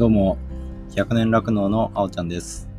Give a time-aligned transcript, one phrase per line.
[0.00, 0.38] どうも、
[0.92, 2.70] 100年酪農のあおちゃんです。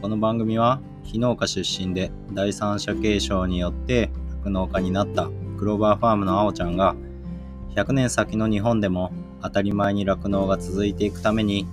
[0.00, 4.12] この番組は、非農家出身で第三者継承によって
[4.44, 5.28] 酪農家になった
[5.58, 6.94] クローバーファームのあおちゃんが、
[7.74, 9.10] 100年先の日本でも
[9.42, 11.66] 当たり前に酪農が続いていくために、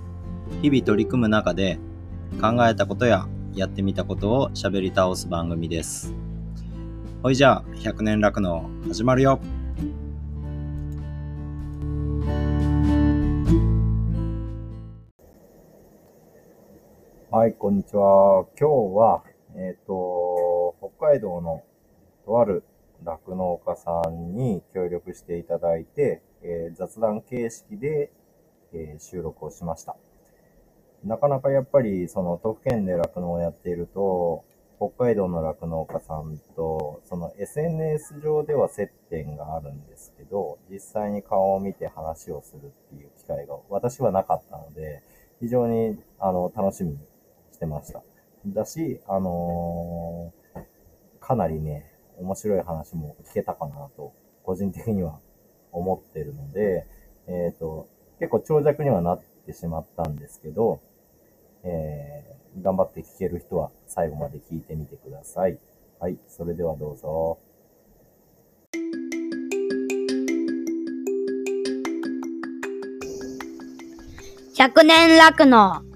[0.60, 1.78] 日々取り組む中で
[2.40, 6.12] 考えたことややってみたことを喋り倒す番組です。
[7.22, 9.38] ほいじゃあ、100年酪農始まるよ
[17.32, 18.44] はい、こんにちは。
[18.58, 19.22] 今日は、
[19.54, 21.62] えっ、と、北海道の
[22.26, 22.64] とある
[23.04, 28.10] 酪農家さんに協力していただいて、えー雑談形式で、
[28.72, 29.94] えー収録をしました。
[31.04, 34.42] なかなかやっぱり、その都府県で酪農をやっていると、
[34.78, 45.04] 北海道の酪農家さんと、その SNS 上では接点があるんですけど、実際に顔を見て話をするっていう機会が私はなかったので、
[45.38, 46.98] 非常にあの楽しみに
[47.60, 48.02] してました。
[48.46, 50.40] だし、あのー
[51.20, 55.20] かなりね、面白い話も聞けたかなと、個人的には
[55.70, 56.86] 思ってるので、
[57.28, 57.86] えっ、と、
[58.18, 60.80] 結構長尺にはなってしまったんですけど、
[61.62, 62.30] えー
[62.62, 65.56] 頑張って聞ける人は最後まで聞いてみてください。
[66.00, 67.38] はい、それではどうぞ。
[74.56, 75.89] 100年酪農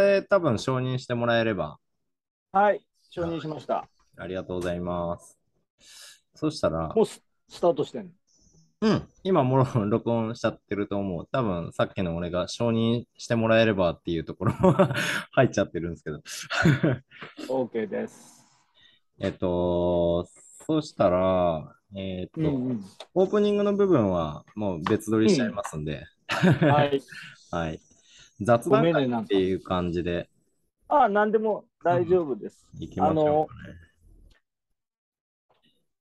[0.00, 1.78] れ多分承認してもらえれば
[2.52, 3.88] はい、承認しました。
[4.16, 5.38] ありがとうございます。
[6.34, 8.10] そしたら、もうススタートしてんの？
[8.82, 11.28] うん、今もろ録音しちゃってると思う。
[11.30, 14.52] 多分さっきの俺が承認してもらえればっていうところ
[15.32, 16.22] 入っちゃってるんですけど。
[17.48, 18.44] OK です。
[19.20, 20.26] えっと、
[20.66, 22.84] そしたら、えっと、うん
[23.14, 26.06] オープニングの部分はもう別撮りしちゃいますんで、
[26.62, 27.02] うん、はい。
[27.52, 27.80] はい。
[28.40, 30.28] 雑ご談会っていう感じで
[30.88, 32.66] あ、なんでも大丈夫です。
[32.80, 33.74] いきましょうかね。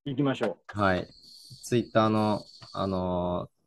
[0.05, 1.07] 行きましょはい。
[1.63, 2.41] ツイッターの、
[2.73, 3.59] あのー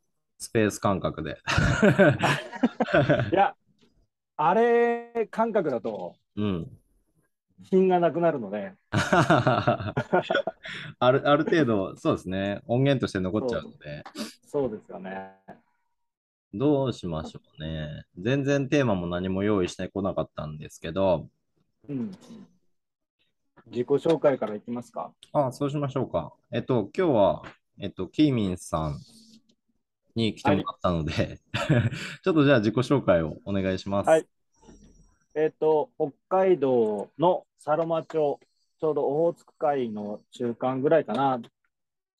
[0.43, 1.31] スペース感覚で。
[1.31, 1.35] う。
[3.31, 3.55] いや、
[4.35, 6.69] あれ感覚だとうん。
[7.61, 9.93] 品がなくなるので、 あ
[10.99, 12.61] る、ある程度、そうですね。
[12.67, 14.03] 音源として残っちゃうので、
[14.45, 15.39] そうですよね。
[16.53, 18.05] どうしましょうね。
[18.17, 21.27] 全然テーマも何も用意してこなかったんですけど、
[21.89, 22.11] うん。
[23.67, 25.11] 自己紹介からいきますか。
[25.31, 26.33] あ、そうしましょうか。
[26.51, 27.43] えっと、今日は、
[27.79, 28.99] えっと、キーミンさん
[30.15, 31.39] に来てもらったので、
[32.23, 34.09] ちょっとじゃあ自己紹介をお願いします。
[34.09, 34.27] はい
[35.35, 38.39] えっ、と、北海道のサロマ町、
[38.79, 41.41] ちょうどオホーツク海の中間ぐらいかな。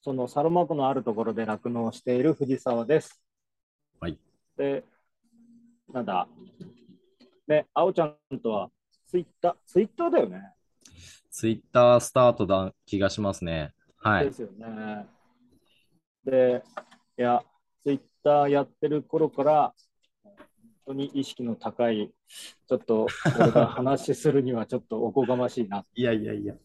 [0.01, 3.22] そのサロマ湖のあるところで酪農をしている藤沢です。
[4.03, 4.17] はい。
[4.57, 4.83] で、
[5.93, 6.27] なんだ。
[7.47, 8.69] ね、あおちゃんとは
[9.07, 10.41] ツイッター、ツイッターだよね。
[11.31, 13.73] ツイッタースタートだ気がしますね。
[13.95, 14.33] はいで。
[14.33, 15.07] すよね。
[16.25, 16.63] で、
[17.17, 17.45] いや、
[17.81, 19.73] ツイッターやってる頃から、
[20.23, 20.35] 本
[20.87, 22.11] 当に意識の高い、
[22.67, 26.55] ちょっと、これが話するにはちょっとおこがましいな いやいやいや。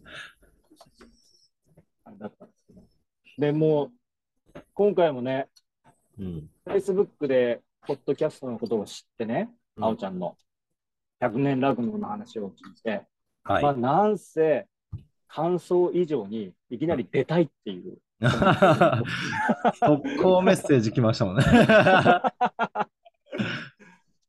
[2.02, 2.82] 感じだったんですけど。
[3.38, 3.92] でも
[4.54, 5.48] う、今回もね、
[6.18, 6.50] うん。
[6.66, 10.36] Facebook で、ポッドキャストのことを知ってね、うんあおちゃんの
[11.20, 13.06] 100年ラグノの話を聞いて、
[13.44, 13.62] はい。
[13.62, 14.66] まあ、なんせ、
[15.28, 17.98] 感想以上にいきなり出たいっていう。
[19.78, 21.44] 速攻メッセージ来ましたもんね。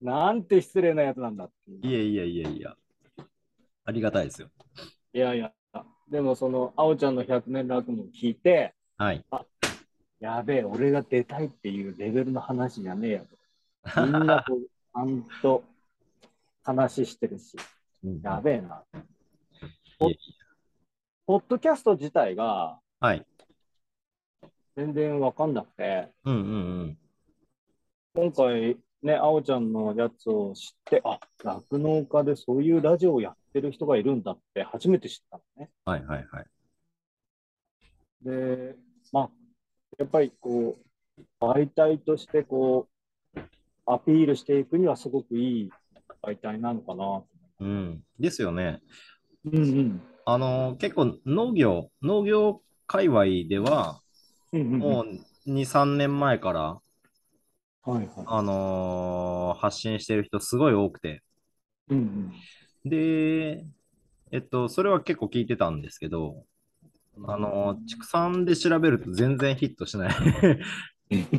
[0.01, 1.79] なんて失礼なやつなんだっていう。
[1.87, 2.75] いやいやいやいや。
[3.85, 4.49] ありがたいですよ。
[5.13, 5.51] いやいや、
[6.07, 9.25] でもその、あおちゃんの100年落語を聞いて、はい。
[10.19, 13.25] やべえ、俺が出たいっていうレベルの話じゃねえよ
[13.93, 14.05] と。
[14.05, 15.63] みんなこう、ちゃんと
[16.63, 17.57] 話してるし、
[18.03, 18.83] うんやべえな。
[21.25, 23.25] ポッドキャスト自体がはい。
[24.75, 26.55] 全然わかんなくて、うんうんう
[26.85, 26.97] ん。
[28.13, 35.69] 今回ね、あおちゃんのやつを知って、あ、酪農家でそういうラジオをやってる人がいるんだって初めて知ったのね。
[35.85, 36.45] はいはいはい。
[38.21, 38.75] で、
[39.13, 39.29] まあ、
[39.99, 40.79] やっぱりこ
[41.19, 42.87] う、媒体としてこ
[43.35, 43.39] う、
[43.85, 45.69] アピールしていくにはすごくいい
[46.23, 47.23] 媒体なのかな。
[47.59, 48.03] うん。
[48.19, 48.81] ですよね。
[49.45, 50.01] うんうん。
[50.25, 54.01] あの、結構農業、農業界隈では、
[54.53, 56.81] うんうんうん、もう2、3年前から、
[57.83, 58.07] はいはい。
[58.25, 61.21] あのー発信してる人すごい多くて。
[61.89, 62.33] うんうん。
[62.85, 63.65] で、
[64.31, 66.45] えっと、それは結構聞いてたんですけど、
[67.27, 70.15] あの、畜産で調べると全然ヒットしない。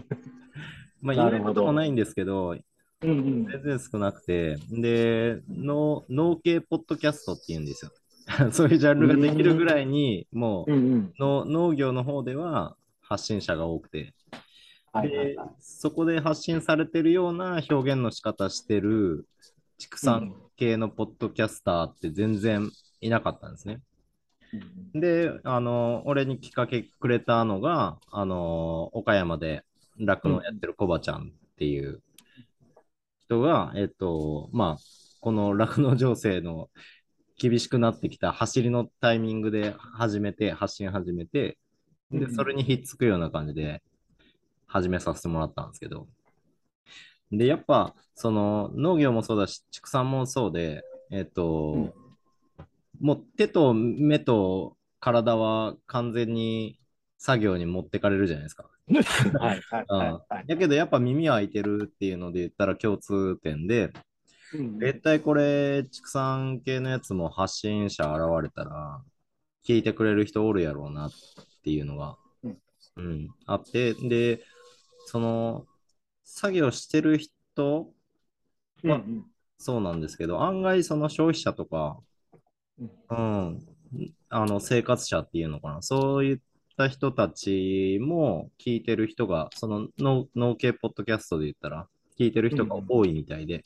[1.00, 2.56] まあ、言えることもないんですけど、
[3.02, 3.46] うんうん。
[3.46, 7.92] 全然少なくて、で、農農系ポッドキャストっていうんですよ。
[8.52, 11.14] そういうジャンルができるぐらいに、もううんうん。
[11.18, 14.12] の農業の方では発信者が多くて、で
[14.92, 15.48] はいはいはい。
[15.60, 19.26] そこで発信されてるような表現の仕方してる
[19.78, 23.80] 畜産系のポッドキャスターって全然いなかったんですね。
[24.94, 29.64] で、あの、俺にきっかけくれたのが、あの、岡山で
[29.98, 32.02] 酪農やってるコバちゃんっていう
[33.20, 34.82] 人が、えっと、まあ、
[35.20, 36.70] この酪農情勢の
[37.38, 41.56] 厳しくなってきた走りのタイミングで始めて、発信始めて、
[42.10, 42.34] で、うん。
[42.34, 43.82] それにひっつくような感じで
[44.66, 46.08] 始めさせてもらったんですけど、
[47.30, 50.82] で、やっぱ、その農業もそうだし、畜産もそうで、
[51.12, 51.99] えっと、うん
[53.00, 56.78] もう手と目と体は完全に
[57.18, 58.70] 作業に持ってかれるじゃないですか。
[60.46, 63.92] だけどやっぱ耳は開いてるっていうので言ったら共通点で、
[64.54, 69.00] うん絶対これ畜産系のやつも発信者現れたら
[69.64, 71.10] 聞いてくれる人おるやろうなっ
[71.62, 72.58] ていうのが、うん。
[72.96, 74.42] うんあって、で、
[75.06, 75.66] その
[76.24, 77.92] 作業してる人
[78.82, 79.24] うんうん。
[79.58, 81.98] そうなんですけど、案外その消費者とか、
[82.80, 83.60] うん、
[84.28, 86.38] あの生活者っていうのかな、そういっ
[86.76, 91.88] た人たちも聞いてる人が、その農農系ポッドキャストで言ったら、
[92.18, 93.64] 聞いてる人が多いみたいで、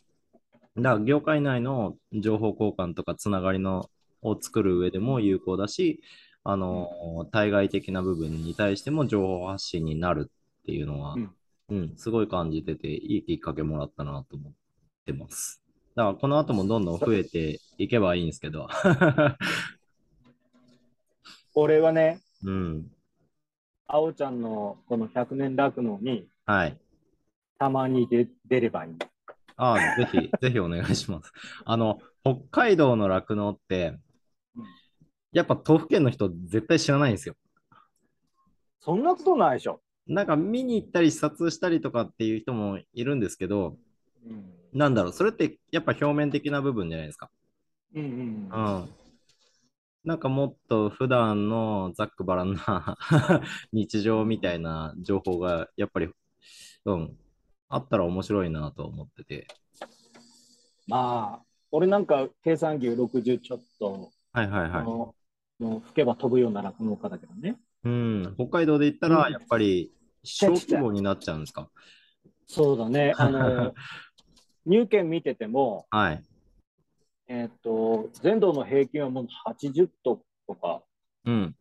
[0.77, 3.89] だから業界内の情報交換とかつながりの
[4.23, 6.03] を作る上でも有効だし、
[6.43, 11.35] あの、対外的な部分に対しても情報発信になるっていうのは、うん。
[11.71, 14.53] うん、すごい感じてて、いいきっかけもらったなと思っ
[15.07, 15.64] てます。
[15.95, 18.69] だからこの後もどんどん増えていけばいいんですけど。
[21.55, 22.91] 俺はね、うん。
[23.87, 26.77] あおちゃんのこの100年酪農にはい。
[27.59, 28.95] たまに出出ればいい。
[29.57, 31.33] ああ、ぜひ、 ぜひお願いします。
[31.65, 33.97] あの、北海道の酪農って
[34.57, 34.65] うん、
[35.31, 37.37] やっぱ都府県の人絶対知らないんですよ。
[38.81, 39.81] そんなことないでしょ。
[40.09, 43.79] なんか見に行ったり視察したりとかっていう人もいるんですけど、
[44.27, 47.31] うんなんだろう、それってやっぱ表面的な部分じゃないですか。
[47.95, 48.89] うんうんうん。
[50.05, 52.99] なんかもっと普段のざっくばらんな
[53.73, 56.11] 日常みたいな情報がやっぱり、
[56.85, 57.17] うん、
[57.69, 59.47] あったら面白いなと思ってて。
[60.87, 64.85] まあ、俺なんか計算牛60ちょっと、はいはいはい。
[64.85, 65.15] の
[65.61, 67.57] もう吹けば飛ぶような酪農家だけどね。
[67.85, 69.93] うん、北海道で言ったらうんやっぱり
[70.25, 71.71] 小規模になっちゃうんですか？
[72.47, 73.15] そうだね。
[73.17, 73.75] あの、
[74.67, 76.23] 入券見てても、はい。
[77.29, 80.83] えっ、と、全道の平均はもう80頭とか、
[81.25, 81.55] うん。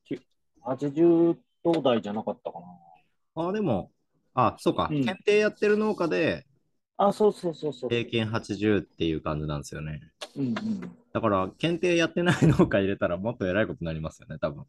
[0.66, 3.48] 80頭台じゃなかったかな。
[3.48, 3.92] あ、でも、
[4.34, 4.90] あ、そうか。
[4.92, 6.46] うん検定やってる農家で
[6.98, 7.90] あ、そうそうそうそう。
[7.90, 10.02] 平均80っていう感じなんですよね。
[10.36, 10.96] うんうん。
[11.12, 14.66] だから、検定やってない農家入れたらもっと偉いことになりますよね、多分。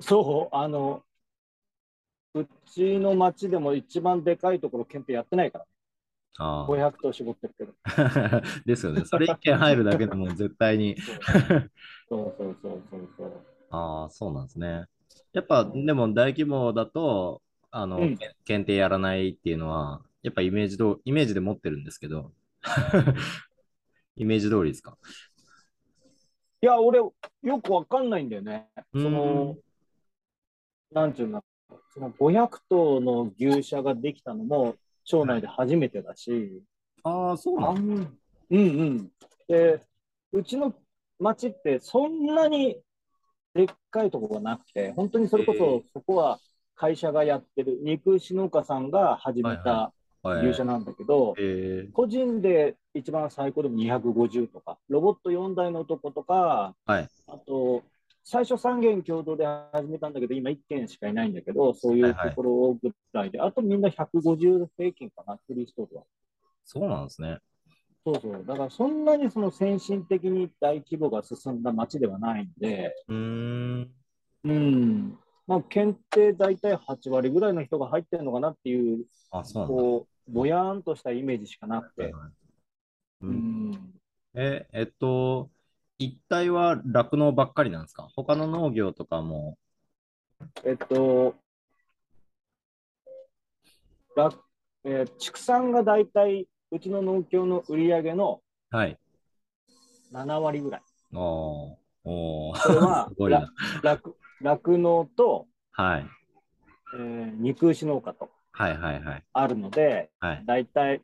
[0.00, 1.02] そう、あの、
[2.34, 5.66] うちの町でも一番でかいところ検定やってないから、あ
[6.38, 6.66] あ。
[6.68, 7.72] 500頭絞ってるけど。
[8.64, 9.04] ですよね。
[9.04, 10.96] それ一件入るだけでも 絶対に。
[11.00, 13.32] そうそうそうそうそう。
[13.70, 14.84] ああ、そうなんですね。
[15.32, 22.32] やっぱ、でも大規模だと、あの、うんけ検定やらないっていうのは、やっぱイメージどイメージで持ってるんですけど、
[24.16, 24.96] イメージ通りですか？
[26.60, 27.12] いや、俺、よ
[27.60, 28.68] くわかんないんだよね。
[28.92, 29.56] うんその、
[30.92, 31.44] なんていうんだ
[31.92, 34.76] その500頭の牛舎ができたのも、
[35.08, 36.62] 町内で初めてだし、
[37.02, 38.18] ああ、そうなあんん
[38.50, 39.10] うんうん。
[39.48, 39.80] で、
[40.32, 40.74] うちの
[41.18, 42.78] 町ってそんなに
[43.54, 46.38] でっかいところがなくて、本当にそれこええそ、そこは
[46.76, 50.46] 会社がやってる、肉牛農家さんが始めはいたはい。
[50.46, 57.08] 牛舎なんだけど、えー、個人で一番最高でも250とか、ロボット4台の男とか、はい。
[57.28, 57.82] あと、
[58.30, 66.02] 最初3軒共同で始めたんだけど、今1軒しかいないんだけど、そういうところぐらいで、あとみんな150平均かな、フリーストールは。
[66.62, 67.38] そうなんですね。
[68.04, 68.44] そうそう。
[68.46, 73.90] だからそんなにその先進的に大規模が進んだ町ではないんで、うーん。
[74.44, 75.18] うん。
[75.46, 79.68] まあ、検定大体8割ぐらいの人が入ってるのかなっていう、あ、そう。
[79.68, 82.02] こう、ぼやーんとしたイメージしかなくて。
[82.02, 82.30] はいはい
[83.22, 83.32] うんう
[83.70, 84.00] ん。
[84.34, 85.50] え、えっと、
[85.98, 88.08] 一帯は酪農ばっかりなんですか？
[88.14, 89.58] 他の農業とかも。
[90.64, 91.34] えっと、
[94.16, 94.32] ら
[94.84, 98.40] えー畜産が大体うちの農協の売り上げの
[98.70, 98.98] はい。
[100.12, 100.80] 7割ぐらい。
[100.80, 103.52] ああ、おーそれは すごいな。
[103.82, 106.06] 酪酪農と、はい。
[106.94, 109.24] えー肉牛農家とはいはいはい。
[109.32, 110.44] あるので、はい。
[110.46, 111.02] だいたい、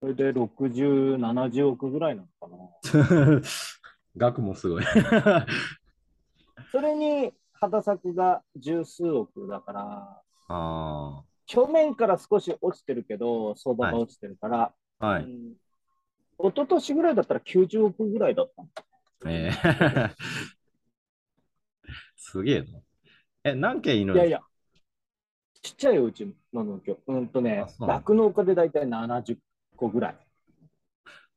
[0.00, 3.40] それで60、70億ぐらいなのかな。
[4.16, 4.84] 額もすごい。
[6.70, 15.06] それに、畑作が十数億だから、あ去年から少し落ちてるけど、相場が落ちてるから、あ。
[15.06, 15.24] はい。
[15.24, 15.54] うん
[16.38, 18.68] 一昨年ぐらいだったら90億ぐらいだったの
[19.32, 20.14] えー
[22.16, 22.80] すげえな。
[23.44, 24.40] え、何件いるんですかいやいや、
[25.62, 26.98] ちっちゃいようちの農協。
[27.06, 29.38] うんとね酪農家でだいたい70
[29.76, 30.16] 個ぐらい。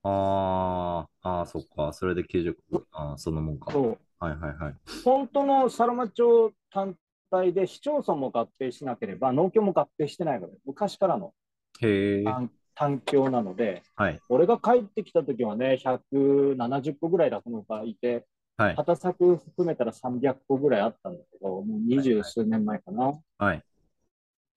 [0.04, 1.94] あーあー、そっか。
[1.94, 2.86] それで90個。
[2.92, 3.72] ああ、そのもんか。
[3.72, 3.98] そう。
[4.20, 4.76] はいはいはい。
[5.04, 6.96] 本当のサロマ町単
[7.32, 11.34] 体で市町村も合併しなければ農協も合併してないから、昔からの
[11.82, 12.24] へえ。
[12.24, 14.20] 単単協なので、はい。
[14.30, 18.26] 俺が帰ってきた時はね、170個ぐらい酪農家いて、
[18.58, 18.76] はい。
[18.76, 23.14] 畑作含めたら300個ぐらいあったんだけど、もう二十数年前かな。
[23.38, 23.64] はい。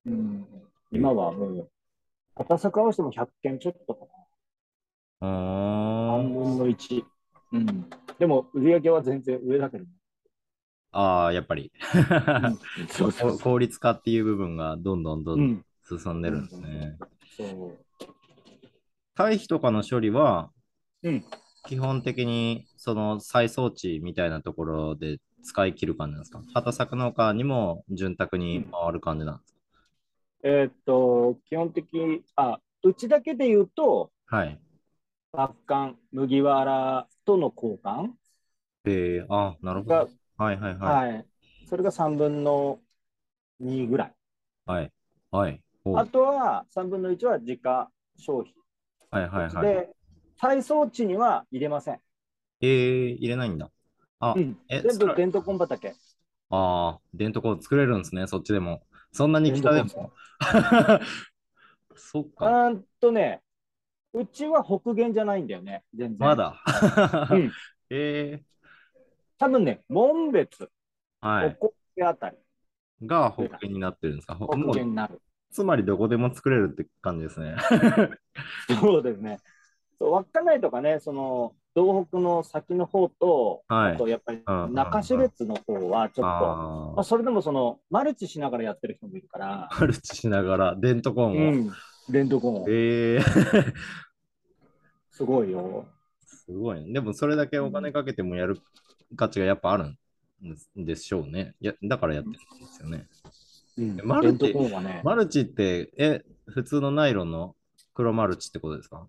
[0.06, 0.46] うん、
[0.92, 1.70] 今はもう、
[2.36, 4.06] 畑作合わせても100件ちょっとか
[5.20, 5.28] な。
[5.28, 6.34] 3ん。
[6.34, 7.04] 分の1。
[7.52, 7.90] うん。
[8.18, 9.90] でも、売り上げは全然上だけどね。
[10.90, 11.72] ああ、やっぱり。
[11.94, 11.98] う
[12.48, 12.58] ん
[12.88, 15.36] そうそうこそ効率化っていう部分がどんどんどう。
[15.36, 15.64] うんどんん。
[16.00, 16.98] 進んでるんですね。
[17.36, 17.78] そう。
[19.14, 20.50] 堆肥とかの処理は、
[21.02, 21.24] うん。
[21.64, 26.42] 基本的にその再装置みたいなところで使い切る感じなんですか？
[26.54, 29.51] 畑作農家にも潤沢に回る感じなんです
[30.42, 31.86] えーっと、基本的、
[32.36, 34.58] あ、うちだけで言うと、かはい。
[35.32, 38.10] バッカン、麦わらとの交換
[38.84, 41.12] えー、あなるほがど。、はいはいはい。
[41.12, 41.26] はい。
[41.68, 42.80] それが3分の
[43.60, 44.14] 2ぐらい。
[44.66, 44.92] はい。
[45.30, 45.62] はい。
[45.84, 48.52] おあとは3分の1は自家消費。
[49.10, 49.74] はいはいはい。
[49.74, 49.90] で、
[50.40, 52.00] 再装置には入れません。
[52.60, 53.70] えー、入れないんだ。
[54.20, 55.94] あ、うん、え、全部デントコン畑。
[56.50, 58.82] ああ、電ントコン作れるんですね、そっちでも。
[59.12, 60.12] そんなに北で電動も。
[61.94, 63.42] そっうか、ーんとね、
[64.14, 66.18] うちは北限じゃないんだよね、全然。
[66.18, 66.36] ま。
[66.36, 66.62] だ。
[67.30, 67.52] うん
[67.90, 68.42] え
[69.38, 70.68] 多分ね、門別、ー、
[71.28, 71.46] はい。
[71.60, 72.36] おこげあたり、
[73.04, 74.34] が北限になってるんですか？
[74.34, 75.20] ほ北限になる。
[75.50, 77.56] つまりどこでも作れるって感じですね。
[78.80, 79.38] そうですね。
[79.98, 83.92] そう稚内とかね、その、道北の先の方と、はい。
[83.94, 91.52] あとやっぱり中標津の方はちょっと、あまあ、それでもその、マルチしながらやってる人もいるから、あ、マルチしながら、デントコンを。
[91.52, 91.72] うん、
[92.10, 93.22] レントコンを、えー、
[95.10, 95.86] すごいよ。
[96.26, 96.92] すごいね。
[96.92, 98.58] でもそれだけお金かけてもやる
[99.16, 99.96] 価値がやっぱあるん
[100.76, 101.54] でしょうね。
[101.60, 103.08] やだからやってるんですよね。
[103.78, 107.56] うん、マルチね、マルチって、え、普通のナイロンの
[107.94, 109.06] 黒マルチってことですか？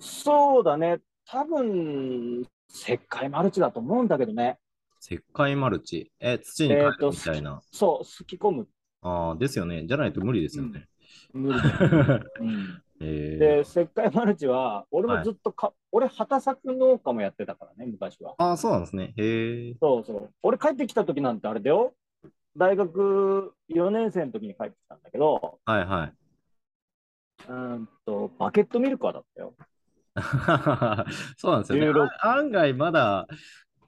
[0.00, 0.98] そうだね、
[1.30, 4.58] 多分石灰マルチだと思うんだけどね。
[4.98, 6.10] 石灰マルチ？
[6.20, 7.60] え、土に変えるみたいな？
[7.70, 8.68] そう、すき込む。
[9.02, 9.84] ああ、ですよね。
[9.86, 10.88] じゃないと無理ですよね。
[11.34, 18.34] 無理だようん、 えー、で、石灰マルチは、俺もずっとか、俺、畑作農家もやってたからね、昔は。
[18.38, 19.12] ああ、そうなんですね。
[19.18, 19.74] へえ。
[19.78, 20.30] そうそう。
[20.42, 21.94] 俺帰ってきた時なんてあれだよ。
[22.56, 26.14] 大学4年生の時に帰ってきたんだけど、はいはい。
[27.48, 29.54] うーんと、バケットミルカーだったよ。
[31.36, 31.86] そうなんですよね。
[31.86, 33.26] 16あ案外まだ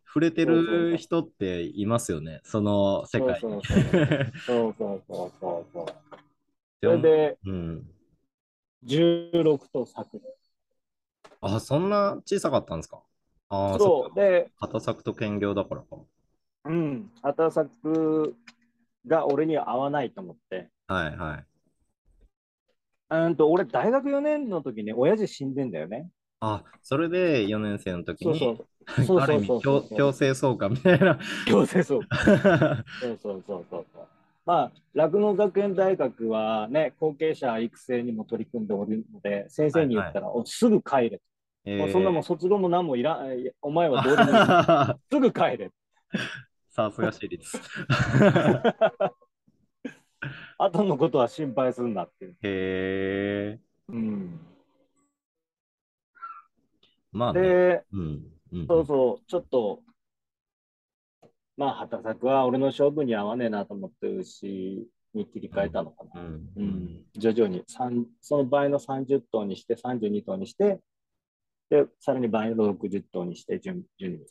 [0.07, 2.41] 触れてる人っていますよね。
[2.45, 3.63] その世界に。
[4.47, 5.87] そうそうそうそうそう
[6.83, 7.91] それで、うん。
[8.85, 10.21] 16と作。
[11.43, 13.03] あ、そんな小さかったんですか？
[13.51, 14.13] ああ、そう。
[14.13, 14.15] う。
[14.15, 15.99] で、畑作と兼業だからか。
[16.65, 18.37] うん、畑作
[19.07, 20.69] が俺には合わないと思って。
[20.87, 21.45] はいはい。
[23.11, 26.11] うーんと、俺、大学4年の時に親父死んでんだよね。
[26.41, 28.67] あ、それで4年生の時に、そうそう。
[29.07, 31.19] そうある意味そうそう強強制送還みたいな。
[31.45, 32.07] 強制そう。
[33.01, 34.07] そ うそうそうそうそう。
[34.47, 41.21] まあ、酪農学園大学はね、後継者育成にも取り組んでおるので、先生に言ったら、おすぐ帰れ。
[41.67, 43.29] えもうそんなもん卒業も何もいらん、
[43.63, 44.37] お前はどうでもいい。
[44.37, 45.71] ー すぐ帰れ。
[46.71, 47.47] さすが私立。
[50.59, 52.37] 後のことは心配するなっていう。
[52.43, 53.61] へえ。
[53.89, 54.41] うん、
[57.13, 57.41] まあね。
[57.41, 58.25] で、うん。
[58.53, 59.83] うん、そうそう、ちょっと、
[61.57, 66.11] まあ、畑作は俺の勝負に合わねえなと思って牛に切り替えたのかな。
[66.15, 66.51] うん。
[66.57, 67.05] ううんん。
[67.17, 70.81] 徐々に三その倍の30頭にして32頭にして
[71.71, 74.27] でさらに倍の60頭にして順順に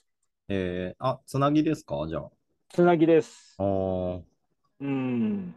[0.50, 2.05] えー、あ、つなぎですか？
[2.09, 2.31] じゃあ。
[2.69, 4.24] つなぎですあー
[4.79, 5.53] うん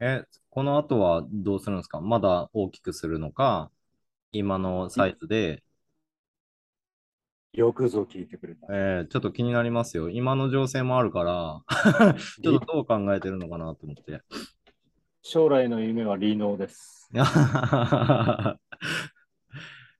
[0.00, 2.00] え、この後はどうするんですか？
[2.00, 3.70] まだ大きくするのか、
[4.32, 5.62] 今のサイズで、
[7.54, 8.66] よくぞ聞いてくれた。
[8.70, 10.10] えーちょっと気になりますよ。
[10.10, 11.64] 今の情勢もあるから、
[12.42, 14.22] ちょっとどう考えてるのかなと思って。
[15.22, 17.10] 将来の夢は離農です。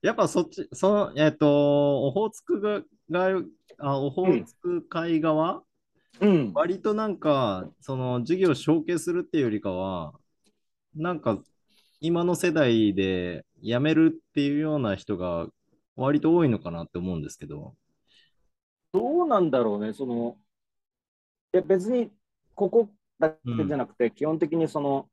[0.01, 3.41] やっぱそっち、その、えっ、と、オホーツクが、が
[3.79, 5.63] あオホーツク海側、
[6.21, 6.51] うん。
[6.53, 10.13] 割となんか、その事業を承継するっていうよりかは、
[10.95, 11.39] なんか、
[12.01, 15.47] 今の世代で辞めるっていうような人が
[15.95, 17.75] 割と多いのかなって思うんですけど。
[18.93, 20.37] どうなんだろうね、その、
[21.53, 22.11] いや別に
[22.55, 22.89] ここ
[23.19, 23.37] だけ
[23.67, 25.09] じゃなくて、基本的にその、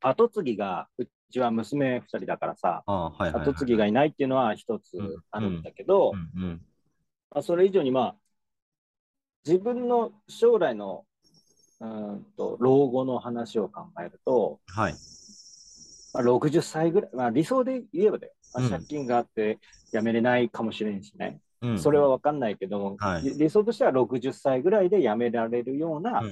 [0.00, 3.46] 後継ぎが、うちは娘2人だからさ、ああ、はいはい、はい。
[3.46, 4.96] 後継ぎがいないっていうのは一つ
[5.30, 6.62] あるんだけど、うんうん。
[7.30, 8.16] まあ、それ以上にまあ、
[9.44, 11.04] 自分の将来の
[11.80, 14.94] うーんと老後の話を考えると、はい。
[16.12, 18.70] まあ、60歳ぐらい、まあ、理想で言えばだよ、まあうん。
[18.70, 19.58] 借金があって
[19.92, 21.78] 辞めれないかもしれんしね、うん。
[21.78, 23.22] それは分かんないけども、はい。
[23.22, 26.22] り理想としては60歳ぐらいで辞められるような。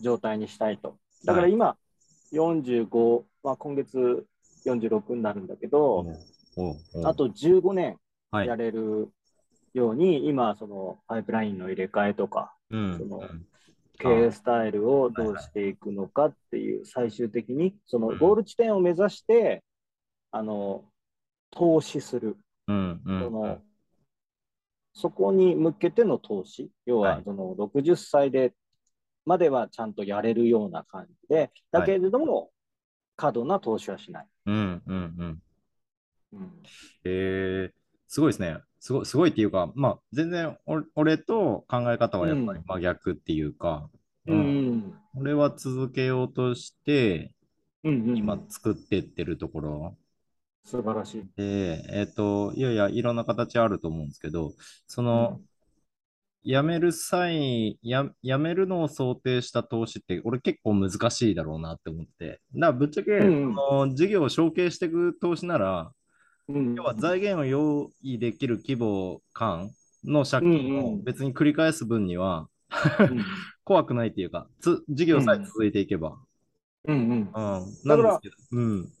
[0.00, 0.98] 状態にしたいと。
[1.24, 1.76] だから今、
[2.32, 4.26] 45、まあ、今月
[4.64, 6.04] 46になるんだけど、
[7.04, 7.96] あと15年
[8.30, 8.48] はい。
[8.48, 9.12] やれる
[9.74, 13.46] ように、今、そのパイプラインの入れ替えとか、うんそのうん
[13.98, 18.18] 経営スタイルをどうしていくのかっていう、最終的にそのうん。
[18.18, 19.62] ゴール地点を目指して、
[20.30, 20.84] あの
[21.50, 22.36] 投資する、
[22.66, 23.58] うんうんその
[24.96, 27.24] そこに向けての投資、要ははい。
[27.24, 28.54] その60歳で
[29.24, 32.50] まではちゃんとやれるような感じで、だけれども、
[33.16, 34.26] 過度な投資はしない。
[34.46, 35.42] うんうんうん。
[36.34, 36.62] うん。
[37.04, 37.72] えー、
[38.06, 38.58] すごいですね。
[38.84, 43.88] すごい、すごいっていうか、まあ、全然お俺と考え方はやっぱり真逆っていうか、
[44.26, 44.36] うん。
[44.36, 47.32] うん俺は続けようとして、
[47.82, 49.96] うんうん今作ってってるところ。
[50.64, 51.24] 素晴らしい。
[51.34, 54.52] で、えっ、と、いやいや、いろんな形あると思うんですけど、
[54.86, 55.40] その、
[56.44, 62.42] 辞める際、や辞めるのを想定した投資って、俺結構難しいだろうなって思って。
[62.54, 65.92] だからぶっちゃけ、うんの事業を承継していく投資なら、
[66.48, 69.70] うん要は財源を用意できる規模感
[70.04, 72.48] の借金をうんうん別に繰り返す分には
[72.98, 73.24] うん
[73.64, 76.18] 怖くないっていうか、つ事業さえ続いていけば。
[76.86, 77.32] うんうんうん。
[77.32, 78.92] なんですけど、うん。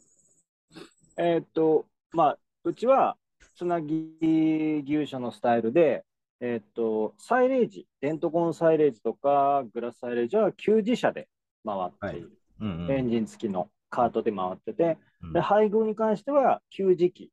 [1.18, 3.16] えーっと、まあ、うちは
[3.56, 6.04] つなぎ牛舎のスタイルで、
[6.40, 11.28] えーっと、サイレージ、デントコンサイレージとかグラスサイレージは給自社で
[11.64, 12.32] 回っている。
[12.60, 17.30] うんエンジン付きのカートで回ってて、うんで配合に関しては給自機うん。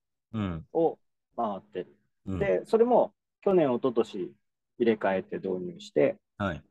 [0.73, 0.97] を
[1.35, 1.95] 回ってる。
[2.27, 2.39] うん。
[2.39, 4.31] で、それも去年、一昨年
[4.79, 6.63] 入れ替えて導入して、はい。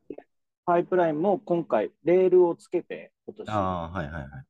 [0.65, 4.45] パイプラインも今回、レールをつけて、今年ああ、はいはいはい。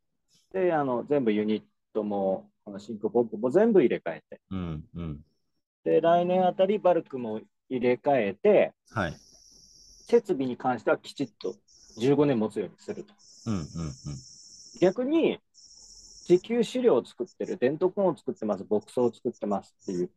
[0.54, 4.84] であの全部ユニットも、あのシンクポンプも全部入れ替えて、うん。
[4.96, 5.26] うん。
[5.84, 9.18] で、来年あたりバルクも入れ替えて、はい。
[10.08, 11.56] 設備に関してはきちっと
[11.98, 13.14] 15年持つようにすると。
[13.46, 13.54] うん。
[13.54, 13.66] うん。
[14.80, 15.40] 逆に、
[16.32, 20.10] 自給飼料を作ってる、伝統コーンを作ってます、牧草を作ってますっていう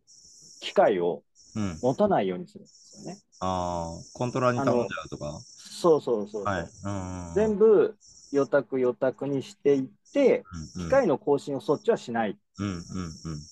[0.61, 1.23] 機械を
[1.57, 1.63] うん。
[1.63, 1.79] うん。
[1.83, 3.19] 持たないようにするんですよね。
[3.41, 5.43] ああ、コントローラーに頼んじゃうとか。
[5.57, 6.55] そうそうそうそう。
[6.55, 6.71] はい。
[6.85, 7.35] うん。
[7.35, 7.97] 全部、
[8.33, 10.45] 予託予託にしていって、
[10.77, 12.37] うん、機械の更新をそっちはしない。
[12.59, 12.67] うん。
[12.67, 13.21] うん。
[13.25, 13.47] うん。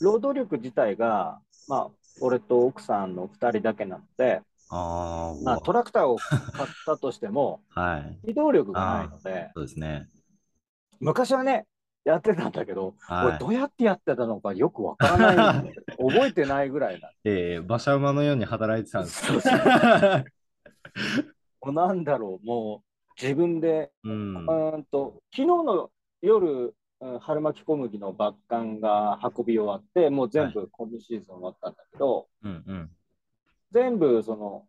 [0.00, 8.26] 労働力自体が、まあ、俺と奥さんの2人だけなので、ああ、まあ、トラクターを買ったとしても、 はい。
[8.26, 10.08] 機動力がないので、そうですね。
[11.00, 11.66] 昔はね、
[12.04, 13.26] やってたんだけど、はい。
[13.28, 17.12] 俺どうやってやってたのかよくわからない 覚えてないぐらいだ。
[17.24, 19.30] ええ馬車馬のように働いてたんです。
[21.60, 24.36] もうなんだろう、もう自分で、うん。
[24.46, 25.90] うーんと昨日の
[26.22, 32.64] 夜、うん春巻き小麦のバッカンが運び終わって、もう全部今シーズン終わったんだけど、うん。
[32.66, 32.90] うん。
[33.70, 34.66] 全部その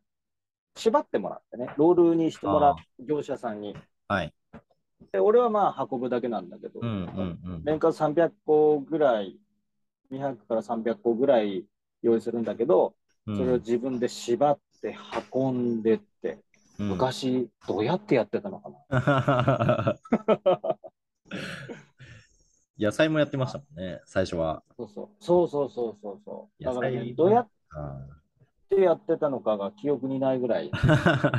[0.76, 3.76] 縛ってもらってね、ロールにしてもらう業者さんに。
[4.08, 4.34] はい。
[5.12, 6.90] で俺はまあ運ぶだけなんだけど、うん。
[6.90, 7.40] うん。
[7.46, 7.62] うん。
[7.64, 9.38] 年間300個ぐらい、
[10.10, 11.66] 200から300個ぐらい
[12.02, 12.96] 用意するんだけど、
[13.28, 14.98] うんそれを自分で縛って
[15.34, 16.40] 運んでって、
[16.80, 19.96] うん昔どうやってやってたのかな？
[22.80, 24.64] 野菜もやってましたもんね、最初は。
[24.78, 26.64] そうそうそうそうそうそう。
[26.64, 28.20] だから、ね、どうやっあ
[28.70, 30.80] てやってたのかが記憶にないぐらい だ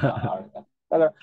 [0.01, 1.15] から、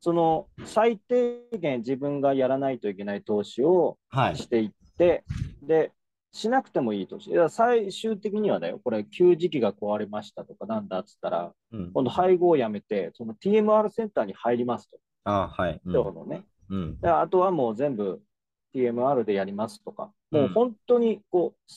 [0.00, 4.36] その最低限自分がやらないといけない投資をはい。
[4.36, 5.24] していって、
[5.62, 5.92] で、
[6.32, 7.30] しなくてもいい投資。
[7.48, 14.98] 最終的にはだよ、これ、給時期が壊れましたとかなんだっつったら、うん、今度配合をやめて、その TMR センターに入りますと。
[15.24, 15.80] あーはい。
[15.84, 16.44] うんってことね。
[16.70, 17.00] うん。
[17.00, 18.20] であとはもう全部
[18.74, 21.72] TMR でやりますとか、うんもう本当にこう、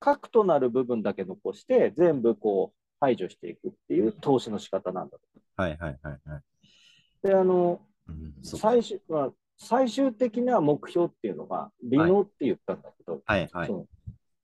[0.00, 5.24] 核となる部分だけ残して、全部こう排除していくっていう投資の仕方なんだと。
[5.56, 6.42] はいはいはいはい。
[7.26, 13.66] で、あの、うん、最終、まあ、最終的な目標っていうのが、利能って言ったんだけど、はいはい。
[13.66, 13.88] そう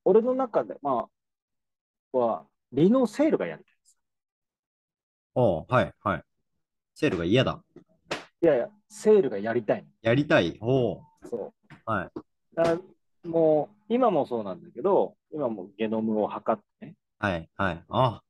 [0.04, 1.06] 俺の中で、ま
[2.12, 3.98] あ、は、利能セールがやりたいです。
[5.34, 6.24] おうはいはい。
[6.94, 7.62] セールが嫌だ。
[8.42, 10.58] いやいや、セールがやりたいやりたい。
[10.60, 11.00] お。
[11.30, 11.74] そう。
[11.86, 12.10] はい。
[12.56, 12.76] だ
[13.24, 17.84] もう、今もそうなんだけど、今もゲノムを測ってね、はいはい。
[17.88, 18.22] あ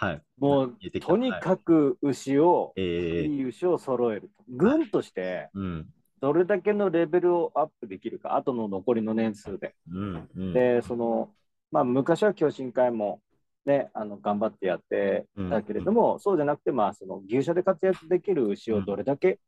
[0.00, 0.22] はい。
[0.38, 4.44] もうとにかく牛を、ええいい牛を揃えると。
[4.48, 5.86] 軍として、うん。
[6.20, 9.76] どれだけのレベルをアップできるか、後の残りの年数で。
[9.90, 10.28] うん。
[10.36, 10.54] うん。
[10.54, 11.34] で、その、
[11.70, 13.22] まあ、昔は共進会も、
[13.66, 19.40] ね、あの頑張ってやってたけれども、そうじゃなくて、まあ、その牛舎で活躍できる牛をどれだけ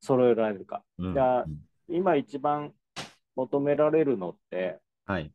[0.00, 0.84] 揃えられるか。
[0.98, 2.74] うんじゃあうん今一番
[3.36, 5.32] 求められるのって、はい。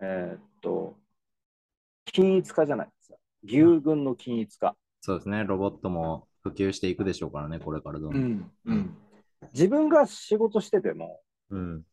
[0.00, 0.98] えーっと、
[2.06, 2.88] 均一化じゃない。
[3.44, 4.76] 牛群の均一化。
[5.00, 5.44] そうですね。
[5.44, 8.22] ロボットも普及していくでしょうからね、これからどんどん。
[8.22, 8.96] んうん
[9.52, 11.84] 自分が仕事してても、うん。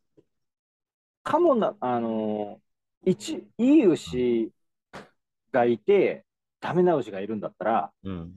[1.24, 4.52] かもな、あのー一、いい牛
[5.52, 6.26] がいて、
[6.60, 8.36] ダメな牛がいるんだったら、うん。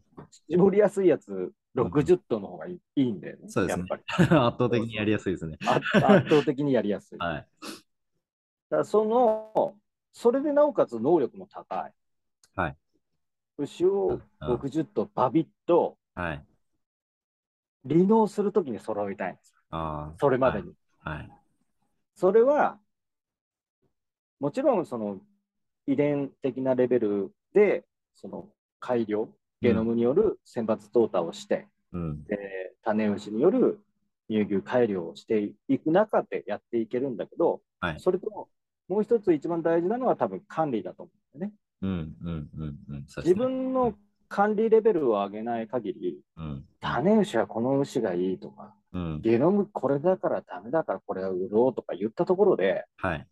[0.49, 3.49] 絞りやすいやつ60頭の方がいい,、んだよね。
[3.49, 4.03] そうですねやっぱり。
[4.09, 5.59] 圧倒的にやりやすいですね。
[5.67, 5.75] あ
[6.17, 7.19] 圧倒的にやりやすい。
[7.19, 7.47] だかはい。
[8.71, 9.77] らその、
[10.13, 11.93] それでなおかつ能力も高い。
[12.55, 12.77] はい。
[13.59, 16.45] 牛をうん60頭バビッとはい。
[17.89, 19.55] 離農するときに揃えたいんです。
[19.71, 20.17] ああ。
[20.21, 20.73] それまでに。
[21.01, 21.31] はい。
[22.15, 22.79] それは、
[24.39, 25.21] もちろんその
[25.87, 27.85] 遺伝的なレベルで、
[28.15, 29.29] その改良、
[29.61, 32.25] ゲノムによる選抜淘汰をして、うん。
[32.25, 33.81] で種牛による
[34.29, 38.49] 乳牛改良をしていく中でやっていけるんだけど、はいそれと
[38.89, 41.57] もう一つ一番大事なのは多分管理だと思うんだよね。
[41.83, 42.17] うん。
[42.23, 42.51] うん。
[42.57, 42.79] うん。
[42.89, 43.05] うん。
[43.09, 43.95] そうです自ね分の
[44.29, 46.65] 管理レベルを上げない限り、うん。
[46.81, 49.21] 種牛はこの牛がいいとか、うん。
[49.21, 53.27] ゲノムこれだからダメだからこれは売ろうとか言ったところで、はい。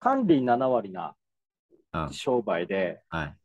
[0.00, 1.14] 管理7割な
[1.92, 3.36] あ商売で、はい。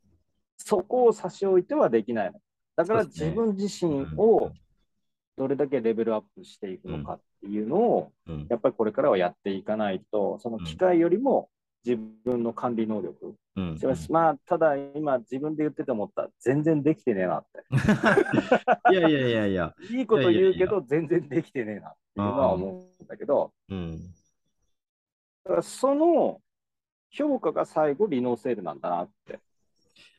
[0.58, 2.38] そこを差し置いてはできないの。
[2.76, 4.52] だから自分自身うんを
[5.36, 8.46] どれだけレベルアップしていくのかっていうのを、うん。
[8.48, 11.48] やっぱりこれからはやっていかないと、その機械よりも
[11.84, 13.34] 自分の管理能力。
[13.56, 13.78] うん。
[14.10, 17.64] まあ、ただ今自分で言ってて思った、全然できてねえなって。
[18.92, 19.74] いやいやいやいや。
[19.90, 23.98] いいこと言うけど、全然できてねえなっていうのは思うんだけど、うん。
[25.44, 26.40] だからその
[27.10, 29.40] 評価が最後、リノーセールなんだなって。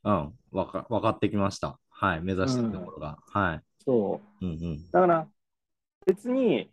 [0.03, 0.33] うん。
[0.51, 1.79] わか、わかってきました。
[1.89, 2.21] はい。
[2.21, 3.19] 目指してるところが。
[3.27, 3.61] はい。
[3.79, 4.45] そう。
[4.45, 4.91] うんうん。
[4.91, 5.27] だから、
[6.05, 6.71] 別に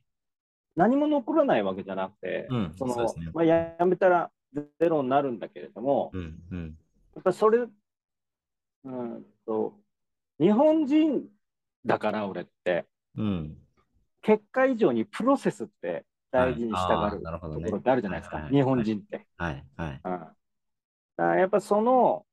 [0.74, 6.78] 何も残らないわけじゃなくて、うんそのまあ、やめたらゼロになるんだけれども、うんうん。
[7.14, 7.66] やっぱそれ、
[8.84, 9.74] うんと、
[10.40, 11.28] 日本人
[11.84, 13.56] だから俺って、うん。
[14.22, 19.26] 結果以上にプロセスって大事にしたがるところってあるじゃないですか、はいはい日本人って。
[19.36, 19.64] はい。
[19.76, 19.90] はい。
[19.92, 20.34] うん、だか
[21.16, 22.26] らやっぱその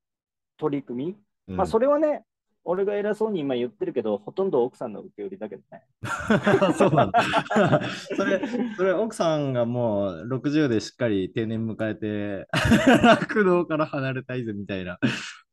[0.57, 2.25] 取り組み、うんまあそれはね、
[2.65, 5.83] 俺が偉そうに今言ってるけど、ほとんど奥さんの受け売りだけどね。
[6.75, 7.21] そうなんだ。
[8.17, 8.41] それ、
[8.75, 12.47] それ奥さんがもう60でしっかり定年迎えて、
[13.03, 14.97] 酪農から離れたいぜみたいな、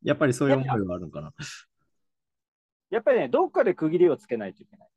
[0.02, 1.32] やっぱりそういう思いはあるのかな。
[2.90, 4.88] やっぱりね、どっかで区切りをつけないといけない。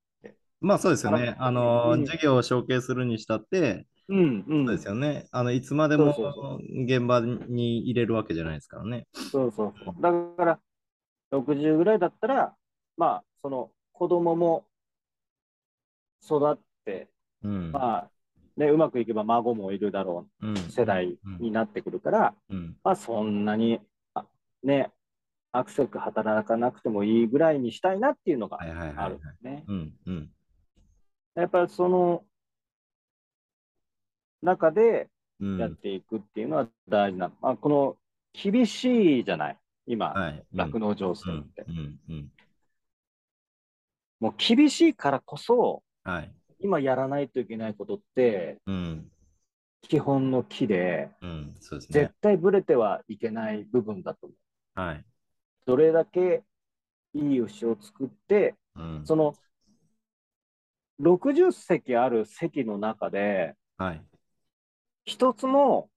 [0.62, 1.36] まあそうですよね。
[1.38, 4.66] あの、うん事業を承継するにしたって、うんうん。
[4.66, 5.28] そうですよね。
[5.32, 9.06] あの、いつまでも現場に入れるわけじゃないですからね。
[9.14, 10.02] そうそうそう。
[10.02, 10.60] だから、
[11.32, 12.56] 60ぐらいだったら、
[12.98, 14.66] まあ、その子供も
[16.24, 17.10] 育って、
[17.44, 17.72] うん。
[17.72, 18.10] まあ、
[18.58, 22.76] ね、うまくいけば孫もいるだろうんう世代になってくるから、うん。
[22.84, 23.80] まあ、そんなに、
[24.14, 24.26] あ
[24.64, 24.92] ね、
[25.52, 29.14] アクセク働かなくてもいいぐらいにしたいなっていうのがあるはい。
[29.14, 29.64] んですね。
[29.68, 29.94] うん。
[30.06, 30.30] うん。
[31.36, 32.24] やっぱりその
[34.42, 35.10] 中で
[35.42, 35.58] うん。
[35.58, 37.34] やっていくっていうのは大事なの。
[37.42, 37.98] まあ、この
[38.32, 40.44] 厳しいじゃない、今、はい。
[40.54, 41.66] 酪農情勢うんって。
[44.20, 46.32] もう厳しいからこそ、はい。
[46.60, 49.12] 今やらないといけないことって、うん。
[49.82, 51.54] 基本の木で、うん。
[51.54, 52.12] です絶ね。
[52.22, 54.34] 対ブレてはいけない部分だと思
[54.78, 54.80] う。
[54.80, 55.06] はい。
[55.66, 56.44] どれだけ
[57.14, 59.02] いい牛を作って、うん。
[59.06, 59.36] その
[61.00, 64.02] 60席ある席の中で、はい。
[65.04, 65.90] 一つも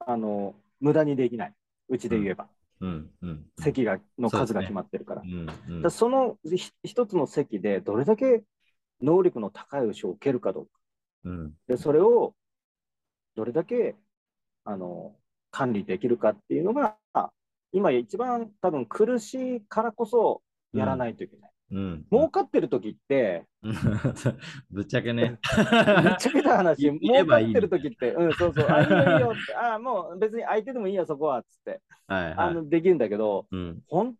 [0.00, 1.54] あの無駄にできない。
[1.88, 2.48] うちで言えば、
[2.80, 3.10] うん。
[3.22, 3.44] うん。
[3.58, 5.22] 席がの数が決まってるから。
[5.22, 5.48] うん。
[5.68, 8.42] うんだそのひ一つの席でどれだけ
[9.00, 10.72] 能力の高い牛を受けるかどうか。
[11.24, 11.52] うん。
[11.66, 12.34] で、それを
[13.36, 13.96] どれだけ
[14.64, 15.14] あの
[15.50, 16.96] 管理できるかっていうのが、
[17.72, 21.52] 今一番多分苦しいからこそやらないといけない。
[21.70, 22.06] うん。
[22.10, 23.46] 儲かってる時って、
[24.70, 25.38] ぶっちゃけね。
[26.02, 32.34] ぶっちゃけた話、 儲かってる時って、うん、そうそう、あ、いいよいいよって、あ、もう別に相手でもいいよ、そこは、つって、はいはい。
[32.34, 33.82] あの、できるんだけど、うん。
[33.86, 34.14] 本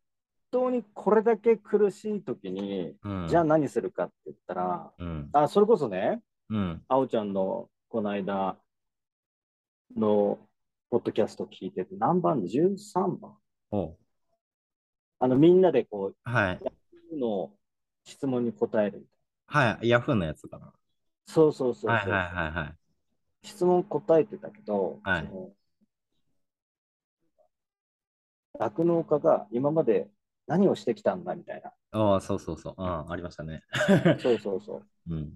[0.51, 3.29] 当にこれだけ苦しい時に、うん。
[3.29, 5.31] じゃあ何するかって言ったら、うん。
[5.33, 6.83] あ、それこそね、うん。
[6.89, 8.57] あおちゃんのこの間
[9.97, 10.39] の
[10.91, 13.37] ポッドキャスト聞いてて、何番 ?13 番
[15.21, 16.59] あの、みんなでこはい。
[17.13, 17.53] う、の
[18.05, 19.89] 質問に答えるみたいはい。
[19.89, 20.67] ヤフーのやつかな。
[20.67, 20.73] な。
[21.27, 21.91] そうそうそうそう。
[21.91, 22.75] はいはいはいはい。
[23.43, 25.29] 質問答えてたけど、はい
[28.59, 30.09] 酪農家が今まで
[30.49, 31.71] 何をしてきたんだみたいな。
[31.93, 32.75] ああ、そうそうそう。
[32.77, 33.63] うん、ありましたね。
[34.21, 34.83] そうそうそう。
[35.15, 35.33] うん。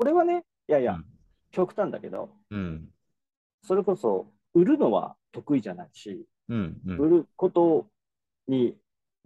[0.00, 1.04] 俺はね、いやいや、うん
[1.52, 2.90] 極端だけど、うん。
[3.62, 6.80] それこそ売るのは得意じゃないし、うん。
[6.86, 6.98] うん。
[6.98, 7.88] 売ること
[8.46, 8.76] に、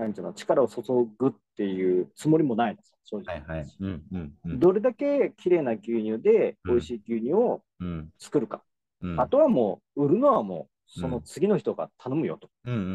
[0.00, 0.82] なんていうの、力を注
[1.18, 3.40] ぐっていうつもりもないんですよ、正直。
[3.40, 3.74] はいはい。
[3.80, 4.02] うん。
[4.12, 4.34] うん。
[4.44, 4.58] うん。
[4.58, 8.10] どれだけ綺麗な牛乳でうん美味しい牛乳をうん。
[8.18, 8.62] 作るか。
[9.02, 9.20] うん。
[9.20, 12.74] あとはもう、売るのはもう、その次の人が頼むよとうん。
[12.74, 12.80] うん。
[12.80, 12.86] う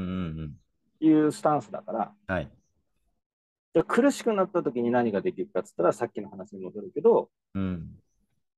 [0.48, 0.56] ん。
[1.00, 2.52] いうスタンスだから、はい。
[3.74, 8.00] で苦しくなった時に何ができるかっつったら、さっきの話に戻るけど、うん。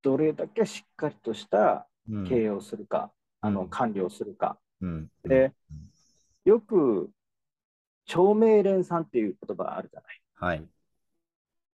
[0.04, 2.24] どれだけしっかりとしたうん。
[2.24, 4.58] 経営をするか、あの管理をするか。
[4.80, 5.10] うん。
[5.24, 5.52] で、
[6.46, 7.10] よく、
[8.08, 10.22] 長命連産っていう言葉あるじゃない？
[10.36, 10.68] はい。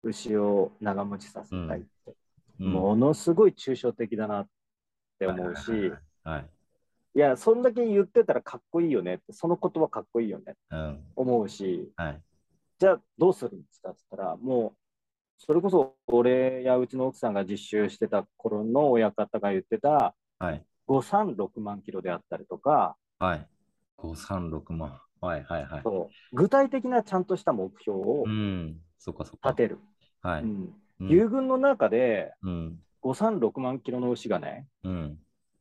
[0.02, 1.88] 牛を長持ちさせたいって。
[2.06, 2.16] うん
[2.58, 4.48] ものすごい抽象的だなっ
[5.18, 5.92] て思うし、い
[6.22, 6.48] はい。
[7.18, 11.04] や、そんだけ言ってたらかっこいいよねって、その言葉かっこいいよねってうん。
[11.16, 12.22] 思うし、はい。
[12.78, 13.90] じゃあどうするんですか？
[13.90, 20.64] って言ったら、もう、それこそ俺やうちの奥さんが実習してた頃の親方が言ってた、はい。
[20.86, 23.48] 5、3、6万キロであったりとか、はい。
[23.96, 25.00] 536万。
[25.22, 25.82] はいはいはい。
[25.82, 28.76] そう具体的なちゃんとした目標をうん。
[28.98, 29.50] そっかそっか。
[29.50, 29.78] 立てる。
[30.20, 30.42] はい。
[30.42, 30.48] うん
[31.00, 32.78] うん牛群の中でうん。
[33.00, 35.18] 5、3、6万キロの牛がね、うん。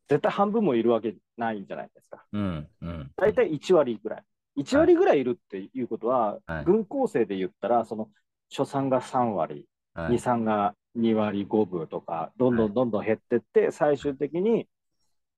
[0.07, 2.23] 絶対半分もいるわけないんじゃないですか。
[2.31, 2.67] うん。
[2.81, 3.11] うん。
[3.15, 4.23] 大体1割ぐらい。
[4.57, 8.09] 1割ぐらいいるっていうことは、はい軍構成で言ったら、その
[8.55, 14.67] 初産が3割、はい2、3が2割5分とか、どんどんどんどん減ってって、最終的に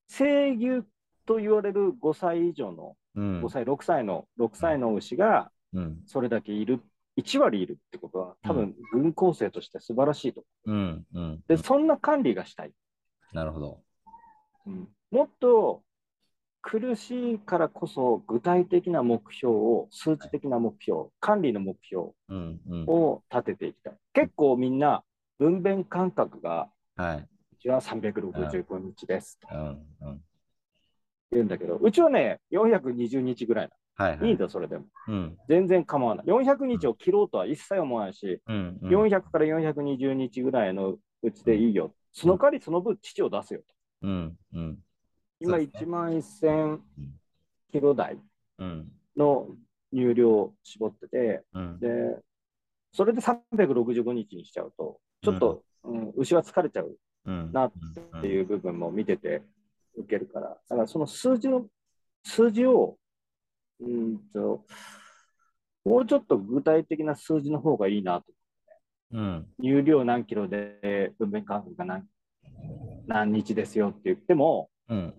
[0.08, 0.84] 生牛
[1.24, 6.02] と言われる5歳以上の、うん5歳、6歳の、6歳の牛がうん。
[6.06, 6.80] それだけいる、
[7.16, 10.44] 1割いるってことは、多分軍構成として素晴らしいと。
[10.66, 11.06] うん。
[11.14, 11.40] うん。
[11.48, 12.72] で、そんな管理がしたい。
[13.32, 13.80] なるほど。
[14.66, 15.82] うんもっと
[16.62, 22.60] 苦しいからこそ具体的な目標を、数値的な目標、管理の目標うん。
[22.68, 22.88] うん。
[22.88, 23.94] を立てていきたい。
[24.14, 25.04] 結構みんな
[25.38, 27.18] 分娩間隔が、はい。
[27.18, 29.86] うちは365日ですってうん。
[30.00, 30.24] うん。
[31.34, 33.76] 言うんだけど、うちはね、420日ぐらいなの。
[34.10, 34.34] いいはいはい。
[34.34, 34.86] んだ、それでも。
[35.08, 35.36] うん。
[35.48, 36.26] 全然構わない。
[36.26, 38.78] 400日を切ろうとは一切思わないし、うん。
[38.82, 41.94] うん400から420日ぐらいのうちでいいよ。
[42.12, 43.66] その代わりその分父を出すよと。
[44.02, 44.38] うん。
[44.54, 44.78] うん。
[45.40, 46.80] 今そうですね1万1000
[47.72, 48.18] キロ台
[48.58, 48.92] うん。
[49.16, 49.48] の
[49.92, 51.78] 乳量を絞ってて、うん。
[51.80, 51.88] で、
[52.92, 57.52] それで365日にしちゃうと、ちょっと、うん牛は疲れちゃううん。
[57.52, 57.72] なっ
[58.22, 59.42] ていう部分も見てて
[59.96, 61.66] 受けるから、だからその数字の、
[62.24, 62.96] 数字を、
[63.80, 64.64] うんと、
[65.84, 68.26] もうちょっと具体的な数字の方がいいなと。
[69.12, 69.46] うん。
[69.62, 72.04] 乳量何キロで分娩間隔が何
[73.06, 75.14] 何日ですよって言っても、うん。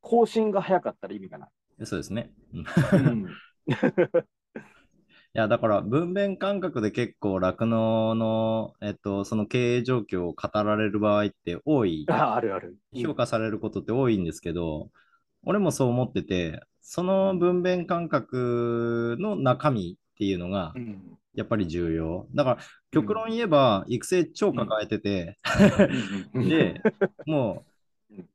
[0.00, 1.86] 更新が早かったら意味がない。
[1.86, 2.32] そうですね。
[2.52, 3.26] うん
[5.34, 12.76] いうんや、だから、分娩感覚で結構、酪農の、えっと、その経営状況を語られる場合って多い、ああるある。
[12.94, 14.90] 評価されることって多いんですけど、
[15.44, 21.18] 俺もそう思ってて、その分娩感覚の中身っていうのがう、ん。
[21.34, 22.26] やっぱり重要。
[22.34, 22.58] だから、
[22.90, 25.38] 極論言えば、育成超抱えてて、
[26.34, 26.48] うん。
[26.48, 26.82] で、
[27.24, 27.64] も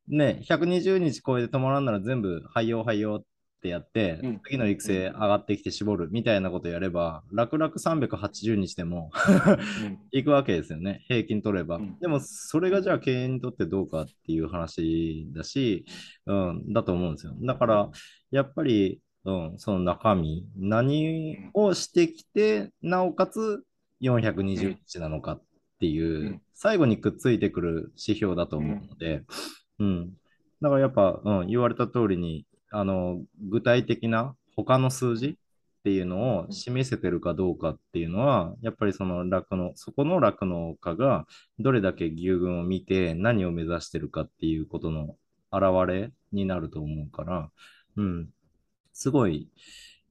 [0.10, 3.26] う、ね、120日超えて止まらんなら全部、はいよ、はいよっ
[3.66, 4.42] てやって、うん。
[4.46, 10.00] 次の育成上がってきて絞るみたいなことやれば、楽々380日でもうん。
[10.14, 11.78] 行くわけですよね、平均取れば。
[11.78, 12.00] うん。
[12.00, 15.86] でも、それがじゃあ経営にとってどうかっていう話だし、
[16.28, 17.36] うん、だと思うんですよ。
[17.42, 17.90] だから、
[18.32, 23.64] やっぱり、うん、その中身、何をしてきて、なおかつ
[24.02, 25.44] 420日なのかっ
[25.80, 26.42] ていう、うん。
[26.54, 29.24] 最後にくっついてくる指標だと思うので、
[29.80, 30.14] うん。
[30.62, 35.36] だからやっぱ、うん、言われた通りに、あの、具体的な他の数字っ
[35.86, 41.26] ていうのを示せてるかどうかっていうのは、やっぱりその酪農、そこの酪農家が
[41.58, 45.16] どれだけ牛群を見て何を目指してるかっていうことの
[45.52, 47.50] 表れになると思うから、
[47.96, 48.30] うん、
[48.92, 49.48] すごい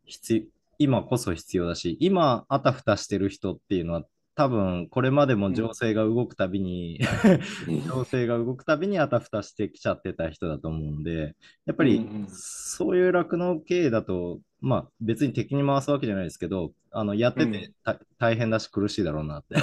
[0.07, 0.47] 必
[0.79, 4.05] 今こそ必要だし、今あたふたしてる人っていうのは
[4.37, 6.99] 多分これまでも情勢が動くたびに、
[7.87, 19.55] 情勢が動くたびにあたふたしてきちゃってた人だと思うんで、やっぱりうんうんそういう酪農経営だと、まあ別に敵に回すわけじゃないですけど、あのやっててた大変だし苦しいだろうなって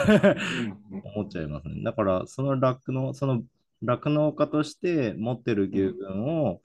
[1.15, 1.83] 思っちゃいますね。
[1.83, 3.43] だからその酪農、その
[3.83, 6.61] 酪農家として持ってる牛群を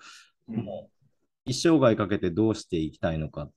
[0.46, 0.96] もう
[1.46, 3.50] 一生涯かけてどうしていきたいのかっ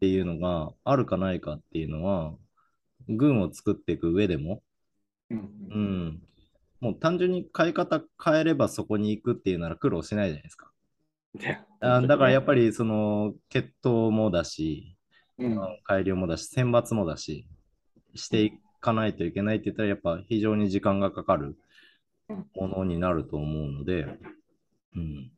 [0.00, 2.34] ていうのがあるかないかっていうのは、
[3.08, 4.62] 軍を作っていく上でも、
[5.30, 6.22] うん、
[6.80, 10.70] もう単純に買い方変えればそこに行くっていうなら苦労しないじゃないですか。
[11.80, 14.96] あだからやっぱりその血統もだし、
[15.38, 15.58] うん。
[15.84, 17.46] 改良もだし、選抜もだし、
[18.14, 21.56] していかないといけないって言ったらやっぱ非常に時間がかかる
[22.56, 24.06] ものになると思うので、
[24.96, 25.30] うん、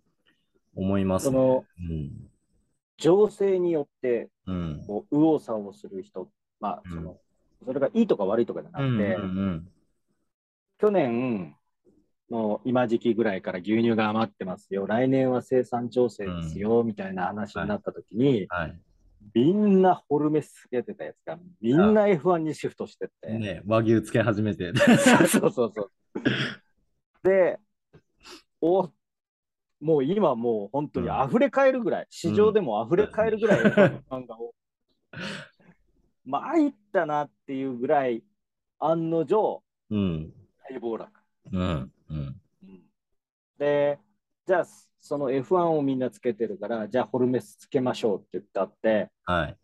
[0.75, 1.33] 思いますね。
[1.33, 2.11] そのうん、
[2.97, 6.29] 情勢によってうん、こう右往左往する人、
[6.61, 7.17] まあその
[7.65, 9.69] それがいいとか悪いとかじゃなうん、くて、うん、
[10.79, 11.55] 去年
[12.31, 18.79] の今時期ぐらいから牛乳が余ってますよ、来年は生産調整ですよ、みたいな話になった時に、はい。
[19.35, 23.29] みんなホルメスつけてたやつが、みんな F1 にシフトしてって。
[23.31, 24.73] ね、和牛つけ始めて。
[25.29, 25.91] そうそうそう。
[27.23, 27.59] で、
[28.61, 28.91] お
[29.81, 34.55] もう今もう本当に溢れ返るぐらい、市場でも溢れ返るぐらい F1 漫画を。
[36.31, 38.23] 参ったなっていうぐらい、
[38.79, 40.33] 案の定、うん、
[40.71, 41.11] 大暴落。
[41.53, 42.41] うん、うん、
[43.59, 43.99] で、
[44.47, 44.67] じゃあ、
[45.01, 49.57] その F1 をみんなつけてるから、じゃあホルメスつけましょうって言ったって、はい。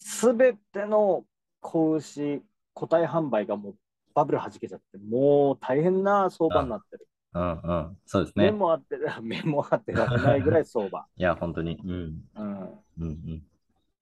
[0.00, 1.24] すべての
[1.60, 2.42] 子牛、
[2.72, 3.74] 個体販売がもう
[4.14, 7.08] バブル弾けちゃって、もう大変な相場になってる。
[7.34, 8.44] うん、うん、そうですね。
[8.46, 11.06] 目もあって、 目もあってられないぐらい相場。
[11.16, 11.78] いや、本当に。
[11.84, 11.90] うん、
[12.34, 13.42] うん、うん、うん。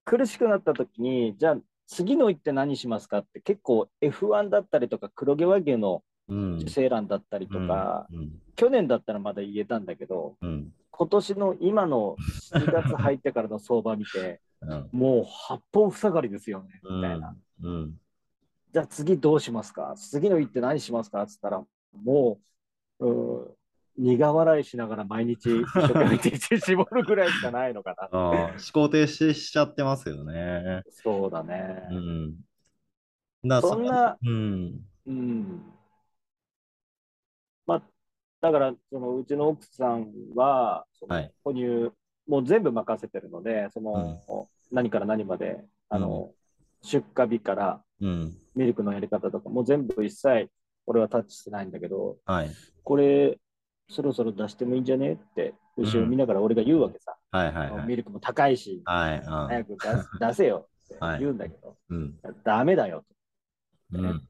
[0.05, 12.17] 苦しくなった時に、じゃあ次の一手何しますかって結構 F1 だったりとか黒毛和牛のうん、受精卵だったりとか、うん、去年だったらまだ言えたんだけど、うん、今年の今の
[12.53, 17.37] 7月入ってからの相場見て、 うん、もう八方塞がりですよね、みたいな。
[17.63, 18.01] うん、
[18.73, 19.95] じゃあ次どうしますか？
[19.97, 21.23] 次の一手何しますか？
[21.23, 22.41] っつったら、も
[22.99, 23.57] う、うん
[23.99, 28.09] 苦笑いしながら毎日一生懸命手絞るぐらいしかないのかな。
[28.13, 30.83] 思考停止しちゃってますよね。
[30.91, 31.89] そうだね。
[31.91, 32.35] うん。
[33.45, 35.63] だそんな、うん、うん。
[37.67, 37.83] まあ、
[38.41, 41.93] だから、そのうちの奥さんは、そのはい哺乳、
[42.27, 46.33] もう全部任せてるので、その、何から何まで、あの、
[46.83, 50.51] 出荷日からうん、ミルクのやり方とか、もう全部一切、
[50.87, 52.51] 俺はタッチしてないんだけど、はい、
[52.85, 53.39] これ、
[53.89, 55.13] そろそろ出してもいいんじゃね？
[55.13, 57.17] って、後ろ見ながら俺が言うわけさ。
[57.31, 57.87] はい、はい、はい。
[57.87, 63.05] ミルクも高いし、はい、あ早く出す出せよってはい言うんだけど、うん、ダメだよ
[63.93, 63.99] と。
[63.99, 64.23] うん、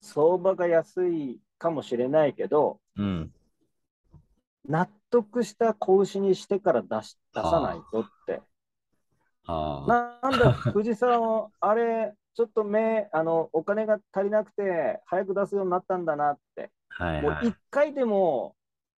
[0.00, 3.32] 相場が安いかもしれないけど、うん、
[4.68, 8.40] 納得した子牛にしてから出し出さないとって。
[9.50, 16.70] ああ、なんだ、藤さんは、あれ、ちょっと目、あの、お金が足りなくて、早く出すようになったんだなって。
[16.98, 17.56] はい、もうはい一。
[17.70, 18.54] 回でも、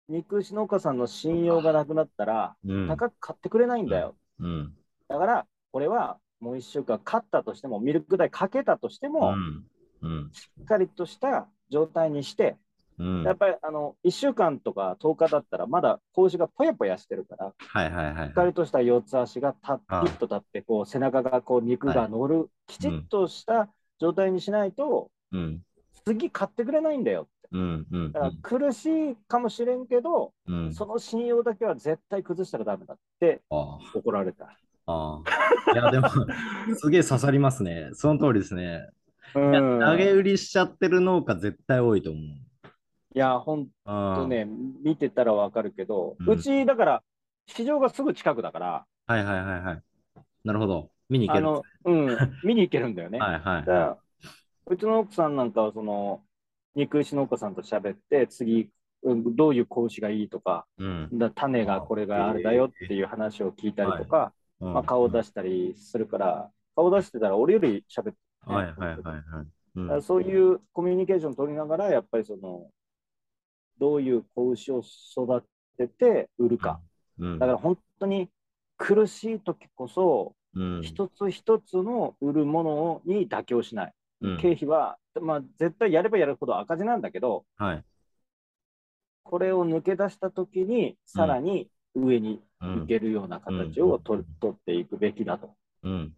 [0.08, 4.16] 肉牛農家さんの信用がなくなったら、うん、高く買ってくれないんだよ。
[4.40, 4.74] うん、
[5.08, 9.66] だから、これはもう一週間勝ったとしても、ミルク代かけたとしてうも、ん、
[10.02, 12.58] うん、しっかりとした状態にして、
[12.98, 13.24] うん。
[13.24, 18.34] やっぱりあの1週間とか10日だったら、まだ子牛がぽやぽやしてるから、はい、はい、はいしっ。
[18.34, 25.62] かりとした四つ足がたああピッと立って、こう背中がこう肉が乗る、きちっとした状態にしないと、うん、
[26.06, 30.74] 次買ってくれないんだようん、うん、だから苦しいかもしれんけど、うん。
[30.74, 34.46] その信用だけは絶対崩したらダメだってあ怒られた。
[34.46, 34.54] あ、
[34.86, 35.24] あ
[35.67, 35.73] あ。
[35.73, 36.10] いや、でも、
[36.76, 37.90] すげえ刺さりますね。
[37.94, 38.90] その通りですね。
[39.36, 42.23] うん投げ売りしちゃってる農家絶対多いと思う。
[42.23, 44.48] いや、ほんあとね、
[44.84, 47.04] 見てたらわかるけど、うんうちだから、
[47.48, 49.13] 市場がすぐ近くだから、あ。
[49.13, 49.84] はいはいはいはい。
[50.44, 50.90] なるほど。
[51.10, 51.48] 見に行ける。
[51.48, 53.17] あの、うん、見に行けるんだよね。
[53.19, 53.98] はいはいは
[54.67, 56.21] うちの奥さんなんかは、その、
[56.76, 58.70] 肉牛農家さんと喋って、次、
[59.04, 60.84] うんどういう子牛がいいとか、い。
[60.84, 61.10] うん。
[61.13, 70.02] だ種がこれがあれだよっていう話を聞いたりとか、うんまあ、顔を出したりするから、顔出してたら俺より喋って、はいはいはいはい。
[70.02, 72.70] そういうコミュニケーション取りながら、やっぱりその、
[73.80, 75.44] どういう子牛を育
[75.78, 76.82] てて売るか。
[76.82, 76.90] うん
[77.38, 78.30] だから本当に
[78.78, 80.82] 苦しい時こそ、うん。
[80.82, 83.94] 一つ一つの売るものに妥協しない。
[84.22, 87.84] うん経費は、まあ、絶対やればやるほど赤字なんだけど、はい。
[89.24, 96.15] これを抜け出したときに、さらに上にうん行けるような形を取,、取っていくべきだとうん。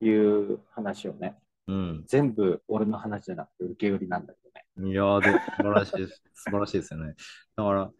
[0.00, 1.36] いう話をね、
[1.66, 2.04] うん。
[2.06, 4.38] 全部俺の話じゃなくて受け売りなんだけ
[4.78, 4.90] どね。
[4.90, 6.22] いやーで、素晴らしいです。
[6.34, 7.14] 素晴らしいですよね。
[7.56, 7.90] だから、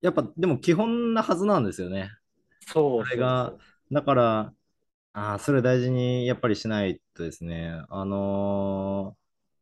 [0.00, 2.10] やっぱ、でも基本なはずなんですよね。
[2.66, 3.54] そうそれが
[3.92, 4.54] だから、
[5.14, 9.18] ああ、それ大事にやっぱりしないとですね、あのー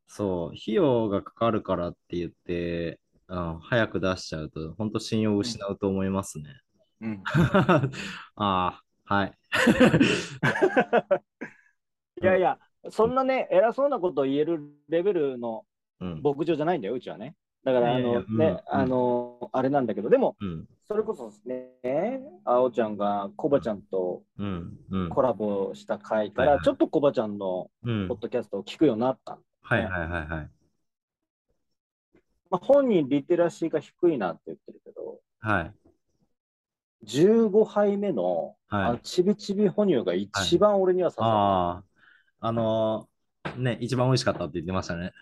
[0.09, 6.61] そう、費用がかかるからって言って、うん、早く出しちゃうと、本当信用を失うと思いますね。
[7.00, 7.90] うん、 あ
[8.36, 9.38] あ、はい。
[12.22, 12.59] いやいや、
[12.90, 15.64] そんなね、偉そうなことを言えるレベルの
[16.00, 16.22] うん。
[16.22, 17.34] 牧場じゃないんだよ、うちはね。
[17.64, 20.68] だから、あの、ね、あの、あれなんだけど、でも、うん。
[20.88, 24.22] それこそですね、あおちゃんがコバちゃんと。
[25.10, 28.18] コラボした回から、ちょっとコバちゃんのうんポッ。
[28.20, 29.38] ドキャストを聞くようになった。
[29.62, 30.50] はいはいはいはい。
[32.50, 35.74] まあ、本人リテラシーが低いなって言ってるけど、はい。
[37.02, 41.84] 15杯目の、はいあのちびちび哺乳が一番俺には刺さああ、
[42.40, 43.11] あのー
[43.57, 45.12] ね、一番美味しかったって言ってましたね。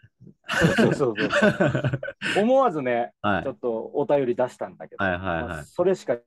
[0.48, 5.64] そうそうそうそう 思わずね、はいちょっとお便り出したんだけど、はいはいまあはい。
[5.64, 6.18] それしか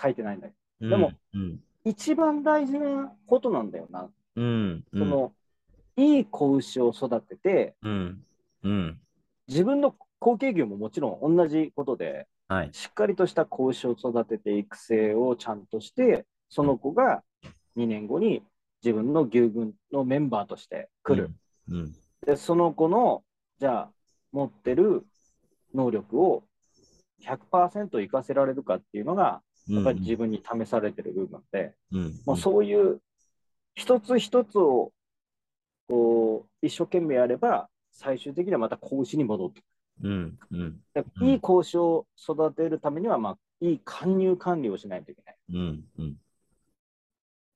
[0.00, 1.56] 書いてないんだけうんでも、うん。
[1.56, 4.10] ど、一番大事なことなんだよな。
[4.36, 4.84] うん。
[4.92, 5.32] その、
[5.96, 8.24] いい子牛を育てて、うん。
[8.62, 9.00] うん。
[9.46, 12.70] 自分の後継牛ももちろん同じことで、はい。
[12.72, 17.22] しっかりとした子牛を育てて育成をちゃんとして、その子が
[17.76, 18.42] 2年後に
[18.84, 21.30] 自分の牛群のメンバーとして来る。
[21.70, 21.94] うん。
[22.26, 23.24] で、その子の、
[23.58, 23.90] じゃあ、
[24.32, 25.06] 持ってる
[25.74, 26.44] 能力を
[27.20, 29.74] 100%活かせられるかっていうのが、うん。
[29.76, 32.20] やっぱり自分に試されてる部分で、うん。
[32.26, 33.00] もうそういう
[33.74, 34.92] 一つ一つを
[35.88, 39.64] こう一生懸命やれば、最終的にはまた子牛に戻ってく
[40.02, 40.38] うん。
[40.50, 40.60] うん。
[40.60, 40.80] うん
[41.22, 45.36] いい子牛を育てるためには、まあ、いい搬入管理をしないといけない。
[45.52, 45.84] うん。
[45.98, 46.16] うん。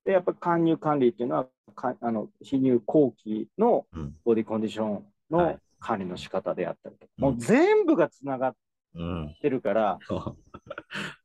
[0.09, 4.17] で、やっぱり搬入管理っていうのは、かあの非入後期のうん。
[4.25, 8.55] ボディコンディションはのい管理の仕方であったりとか、うんもう全部がつながっ
[8.95, 9.37] うん。
[9.43, 10.37] てるから、 そう。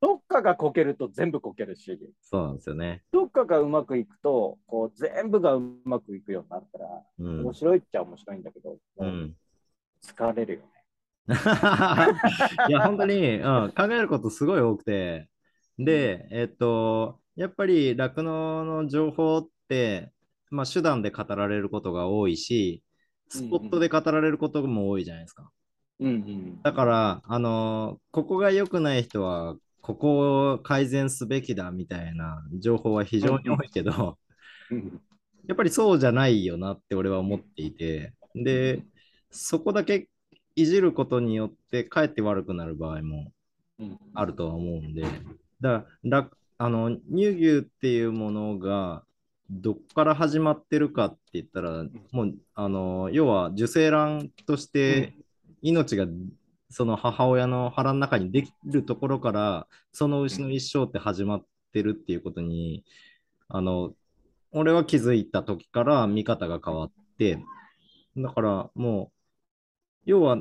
[0.01, 3.03] どっかがこけると全部こけるし、そうなんですよね。
[3.13, 6.87] どっかがうまくいくと、こう全部がうまくいくようになったら、
[7.19, 7.53] うん面。
[7.53, 8.77] 白いっちゃ面白いんだけど。
[10.01, 10.65] 疲れるよね。
[12.67, 15.29] いや、本当に、うん、考えることすごい多くて、
[15.79, 20.11] で、えっと、やっぱり酪農の情報って、
[20.49, 22.83] まあ、手段で語られることが多いし、
[23.29, 25.49] スポットで語られることも多いじゃないですか。
[25.99, 26.61] うんうん。
[26.61, 34.17] だから、あのここが良くない人は、ここを改善すべきだみたいな情報は非常に多いけど、
[34.71, 35.01] うん
[35.45, 38.81] やっぱりそうじゃないよなって俺は思っていて、で、
[39.29, 40.07] そこだけ
[40.55, 43.33] いじることによって、かえって悪くなる場合も
[43.77, 45.01] うんあるとは思うんで、
[45.59, 46.29] だからら
[46.63, 49.03] あの乳牛っていうものが
[49.49, 51.83] どっから始まってるかって言ったら、
[52.13, 55.13] もうあの要は受精卵として
[55.61, 56.05] 命が
[56.69, 62.85] その母親の腹の中にできるところから、その牛の一生って始まってるっていうことに、
[63.49, 63.91] あの
[64.53, 67.43] 俺は気づいた時から見方が変わって、
[68.15, 69.17] だからもう、
[70.05, 70.37] 要は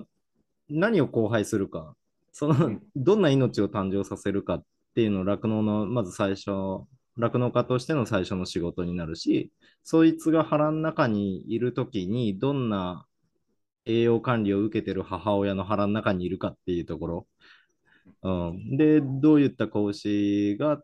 [0.71, 1.97] 何を交配するか、
[2.31, 2.83] その、うん。
[2.95, 6.51] どんな命を誕生させるかっっていうのを酪農のまず最初、
[7.17, 9.51] 酪農家としての最初の仕事になるし、
[9.83, 13.07] そいつが腹の中にいるときにどんな
[13.87, 17.27] 栄養管理を受けてる母親の腹の中にいるかっていうところ。
[18.23, 20.83] うん、で、どういった子牛が、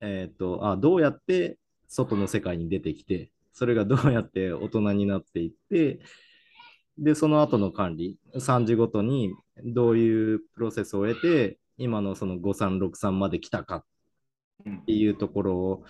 [0.00, 6.00] えっ、と、あ、どうやって外の世界に出てきて、それがどうやって大人になっていって、
[6.98, 9.34] で、その後の管理、3時ごとに
[9.64, 13.84] どういうプロセスを得て、今のその5363まで来たかっ
[14.66, 15.82] うんていうところ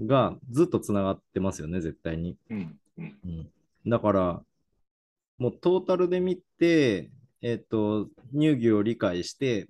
[0.00, 2.36] がずっとつながってますよね、絶対に。
[2.50, 3.18] うんうん。
[3.24, 3.50] うん、
[3.86, 4.42] だから、
[5.38, 7.10] もうトータルで見て、
[7.42, 9.68] えっ、と、乳牛を理解して、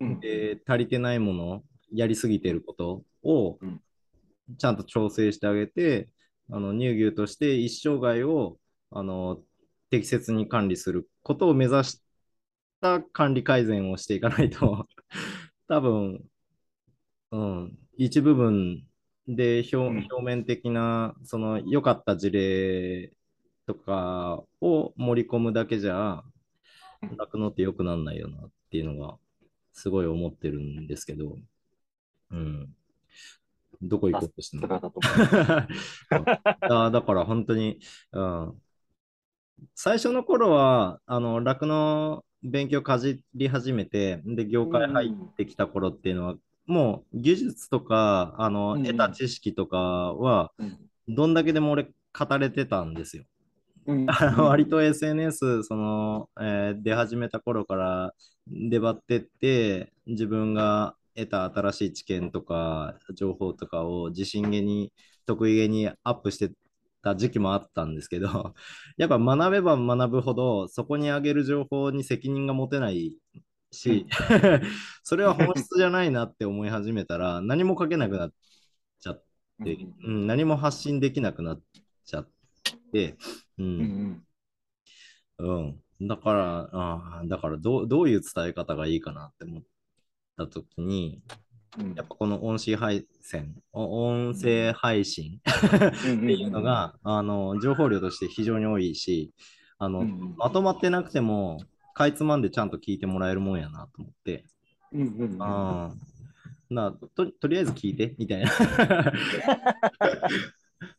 [0.00, 0.20] うん。
[0.20, 3.80] で足りてないもの、やりすぎてることをうん。
[4.58, 6.08] ちゃんと調整してあげて、
[6.50, 8.58] あの乳牛として一生涯を
[8.90, 9.40] あの
[9.90, 12.02] 適切に管理することを目指し
[12.82, 14.86] た管理改善をしていかないと、
[15.68, 16.24] 多分、
[17.30, 18.86] うん、一部分
[19.26, 20.06] で表,、うん。
[20.10, 23.12] 表面的なその良かった事例
[23.66, 26.22] とかを盛り込むだけじゃ
[27.02, 27.16] うん。
[27.16, 29.16] 酪農って良くならないよなっていうのが
[29.72, 31.36] すごい思ってるんですけど、
[32.30, 32.74] うん。
[33.82, 34.68] どこ行こうとしてんの？
[36.90, 37.80] だから本当に、
[38.12, 38.62] うん、
[39.74, 46.34] 最初の頃は、あの、酪農勉強かじり始めて、で、業界入ってきた頃っていうのは、
[46.66, 50.64] もう技術とか、あの、うんうん得た知識とかは、う。
[50.64, 50.78] うん
[51.08, 51.84] どんだけでも俺
[52.18, 53.24] 語れてたんですよ。
[53.86, 54.06] うん
[54.38, 58.14] 割と SNS その、えー出始めた頃から
[58.48, 64.92] 出張ってって自分が得た新しい知見とか情報とかを自信げに
[65.26, 66.52] 得意げにアップして
[67.04, 68.54] た時期もあったんですけど
[68.96, 73.16] やっぱ学べば学ぶほどそこにあげる情報に責任が持てない
[73.70, 74.06] し、
[75.02, 78.32] それは本質じゃないなって思い始めたら何も書けなくなっ
[79.00, 79.24] ちゃっ
[79.64, 81.62] て、うん、何も発信できなくなっ
[82.04, 82.28] ちゃっ
[82.92, 83.16] て、
[83.58, 84.26] ううんん。
[85.38, 85.52] う
[86.04, 86.08] ん。
[86.08, 89.62] だから、あーだからどう、どういう伝え方がいいかなって思っ
[90.36, 91.43] たときに、うん
[91.96, 95.40] やっぱこの音声配線、お音声配信
[96.06, 99.32] うん っていうのが、あの、情報量として非常に多いし、
[99.78, 101.58] あの、うんまとまってなくても、
[101.94, 104.44] かいつまんでちゃんと聞いてもらえるもんやなと思って、
[104.92, 105.94] うんうんうんああ、
[106.70, 108.50] なと、とりあえず聞いて、みたいな。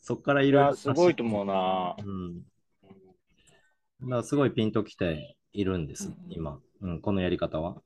[0.02, 1.96] そっからいいろいろや、すごいと思うな。
[2.04, 2.12] う
[4.08, 4.10] ん。
[4.10, 7.02] だすごいピンときているんです、うん今、うん。
[7.02, 7.82] このやり方は。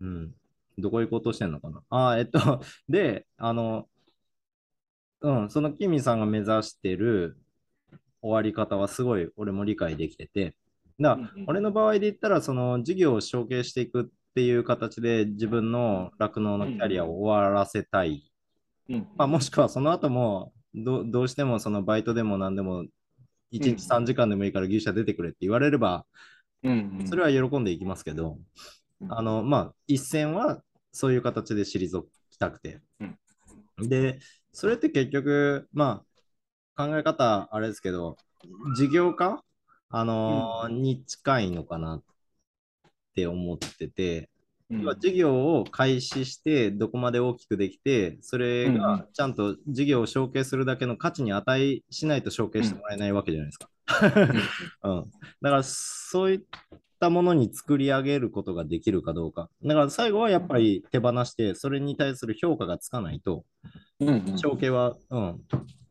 [0.00, 0.34] うん。
[0.78, 1.82] どこ行こうとしてんのかな？
[1.90, 3.88] ああ、えっと、 で、あの、
[5.20, 7.38] うん、そのキミさんが目指してる
[8.20, 10.56] 終わり方はすごい俺も理解できてて、
[11.00, 14.04] だ俺の場合で言ったら、その事業を承継していくっ
[14.34, 18.30] ていう形で自分の酪農のキャリアを終わらせたい。
[18.88, 22.88] うんまあ、もしくはその後もどどうしてもそのバイトでも何でも1
[23.50, 26.04] 日3時間でもいいから牛舎出てくれって言われれば
[27.06, 28.38] それは喜んでいきますけど、
[29.00, 29.12] うん。
[29.12, 30.62] あのまあ一線は
[30.96, 32.80] そういう形で退きたくて、
[33.78, 34.18] で
[34.52, 36.02] それって結局ま
[36.76, 38.16] あ考え方あれですけど
[38.76, 39.44] 事業化
[39.90, 42.02] あのーに近いのかなっ
[43.14, 44.30] て思ってて、
[44.70, 44.80] うん。
[44.80, 53.68] 要は事業を開始してどこまで大きくできてそれがちゃんと事業を承継するだけの価値に値しないと承継してもらえないわけじゃないですか。
[54.82, 55.10] うん、
[55.42, 56.40] だからそういっ
[56.98, 59.48] たものに作り上げることができるかどうか。
[59.64, 63.44] だから最後はやっぱり手放してそれに対する評価がつかないと
[64.00, 65.40] うんうん承継は、うん、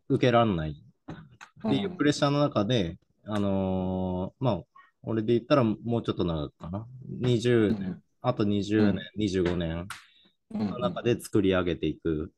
[0.10, 4.62] 受けらんないっていうプレッシャーの中で、あのーまあ
[5.08, 6.88] 俺で言ったらもうちょっと長くかな。
[7.22, 9.80] 20年、あと20年、25年。
[9.80, 9.86] うん
[10.52, 12.32] の中で作り上げていく、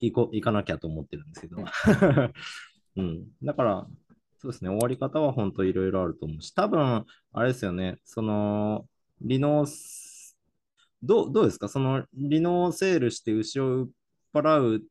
[0.00, 1.64] いこ、いかなきゃと思ってるんですけど。
[2.96, 3.26] うん。
[3.44, 3.86] だから、
[4.40, 8.86] そうですね、終わり方は本当いろいろあると思うし、多分、あれですよね、その、
[9.20, 10.34] 離農す、
[11.02, 11.68] どう、どうですか？
[11.68, 13.88] その、離農セールして牛を売っ
[14.32, 14.82] 払う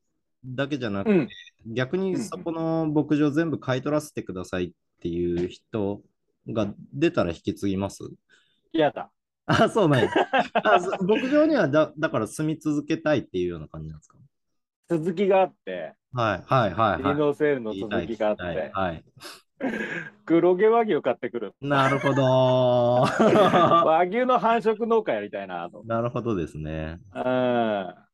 [0.46, 1.30] だけじゃなくて、うん。
[1.74, 4.72] 逆にそこの牧場全部買い取らせてくださいっ
[5.02, 6.02] ていう人
[6.48, 8.04] が出たら引き継ぎます？
[8.72, 9.10] 嫌だ。
[9.46, 10.10] あ、そうなんや。
[10.64, 14.18] あそ牧場にはだだから住み続けたいっていうような感じなんですか？
[14.90, 17.14] 続きがあって、はいはいはいはい。
[17.14, 19.04] リノセールの続きがあっ聞きたいて、はい。
[20.26, 21.54] 黒毛和牛買ってくる。
[21.62, 22.24] なるほど。
[23.06, 25.84] 和牛の繁殖農家やりたいなと。
[25.86, 27.00] なるほどですね。
[27.14, 27.22] うん。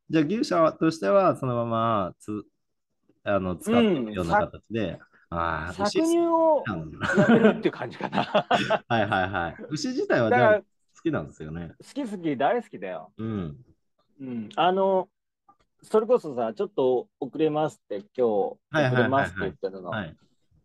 [0.09, 2.43] じゃあ牛舎としてはそのままつ
[3.23, 4.99] あの使っていくような形で。
[5.29, 6.63] ああ、牛搾乳を
[7.17, 8.23] やめるっていう感じかな。
[8.87, 9.55] はいはいはい。
[9.71, 10.65] 牛自体はじ
[10.95, 11.71] 好きなんですよね。
[11.79, 13.11] 好き好き大好きだよ。
[13.17, 13.57] うん。
[14.21, 14.49] うん。
[14.55, 15.09] あの、
[15.81, 18.59] それこそさ、ちょっと遅れますって今日、遅
[18.95, 19.89] れますって言ってるの。
[19.89, 20.15] はい。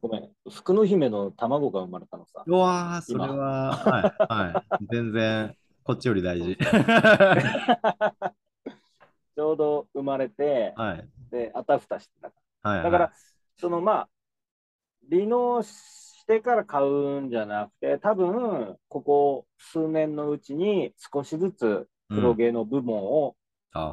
[0.01, 0.31] ごめん。
[0.51, 2.43] 福の姫の卵が生まれたのさ。
[2.47, 4.87] うわー、それ今は、はいはい。
[4.91, 5.55] 全然、
[5.85, 6.57] こっちより大事。
[9.37, 11.09] ちょうど生まれて、はい。
[11.31, 12.33] で、あたふたしてた。
[12.63, 12.85] はいはい。
[12.85, 13.13] だから、
[13.59, 14.09] そのまあ、
[15.11, 23.40] 離農してから買うんじゃなくて、多分ここ数年のうちに少しずつ黒毛の部門をあ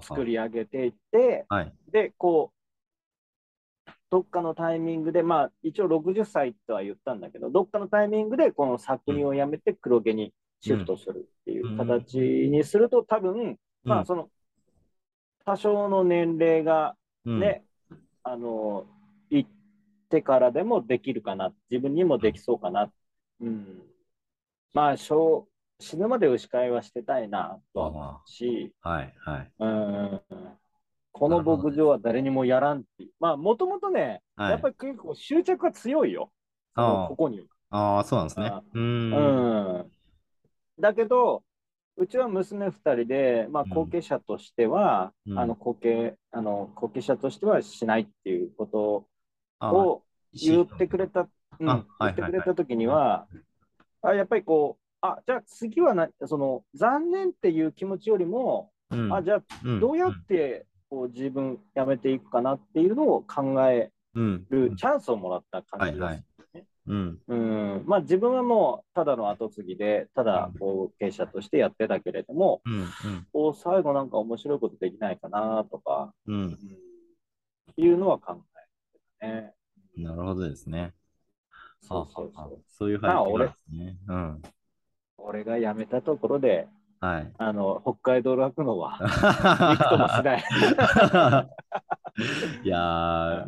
[0.02, 1.74] 作り上げていって、はい。
[1.92, 14.30] で、こう、どっかのタイミングで、まあ、一応60歳とは言ったんだけど、どっかのタイミングで、この搾乳をやめて黒毛にシフトするっていう形にすると、多分、まあ、その、
[15.46, 17.64] 多少の年齢がうん、ね、
[18.24, 18.86] あの、
[19.30, 19.50] 行っ
[20.10, 22.92] てからでもできるかな、自分にもできそうかな。
[23.42, 23.84] うん。
[24.74, 25.48] まあ、小
[25.80, 29.52] 死ぬまで牛飼いはしてたいなとは思あうし、あはいはい。
[29.60, 30.22] うん。
[31.12, 33.12] この牧場は誰にもやらんっていう。
[33.20, 36.32] まあ、もともとね、はい、やっぱり結構執着が強いよ。
[36.76, 37.48] ここに。
[37.70, 38.62] ああ、そうなんですねあ。
[38.74, 39.14] うーん。
[39.14, 39.92] うん。
[40.80, 41.44] だけど、
[41.98, 49.08] うちは娘2人で、まあ、うん後継者としては、うんあの後継あの後継者としてはしないっていうこと
[49.60, 50.04] あを
[50.34, 51.28] 言ってくれた、
[51.60, 53.28] 言ってくれた時には、
[54.04, 66.04] あやっぱりこう、あじゃあ次はなその残念っていう気持ちよりも、うんあじゃあうんどうやってこう自分辞めていくかなっていうのを考えうんるチャンスをもらった感じです。
[66.04, 66.24] はいはい。
[66.88, 67.20] うん。
[67.28, 73.28] うんまあ、自分はもうただの後継ぎで、ただ後継者としてやってたけれども、うん。
[73.34, 76.36] こう最後なんか面白いことできないかなとか、うん。
[76.36, 76.44] うん。
[76.44, 76.58] うん
[77.80, 79.54] いうのは考えてたね。
[79.98, 80.94] なるほどですね。
[81.82, 82.64] そうそうそう。
[82.68, 83.98] そういう背景があるんですね。
[84.08, 84.42] うん。
[85.28, 86.70] 俺が辞めたところで、
[87.00, 87.32] はい。
[87.38, 90.44] あの北海道楽 のは行くともしない。
[92.64, 93.46] いや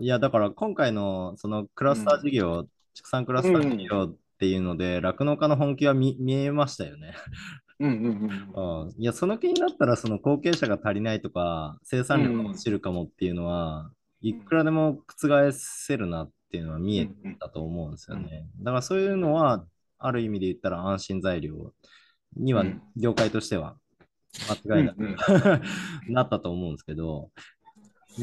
[0.00, 7.14] いや、だから今回のそのクラスター事業、畜産クラスター事業っていうので、酪農家の本気は見見えましたよね。
[7.78, 17.08] うんうんうんうん いや、その気になったら、その後継者が足りないとか、生産量が落ちるかもっていうのは、いくらでも覆せるなっていうのは見え
[17.38, 18.46] たと思うんですよね。
[18.58, 19.64] だからそういうのは、
[20.00, 21.72] ある意味で言ったら安心材料
[22.36, 23.76] にはうん、業界としては
[24.64, 25.16] 間違いなく、うんうん。
[26.14, 27.30] なったと思うんですけど、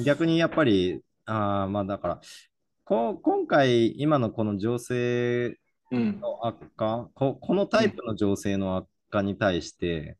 [0.06, 2.22] 逆にやっぱり、あーまあだから、
[2.86, 5.58] こ今回、今のこの情勢
[5.92, 6.20] うん。
[6.20, 10.18] の悪化こ、このタイプの情勢の悪化に対して、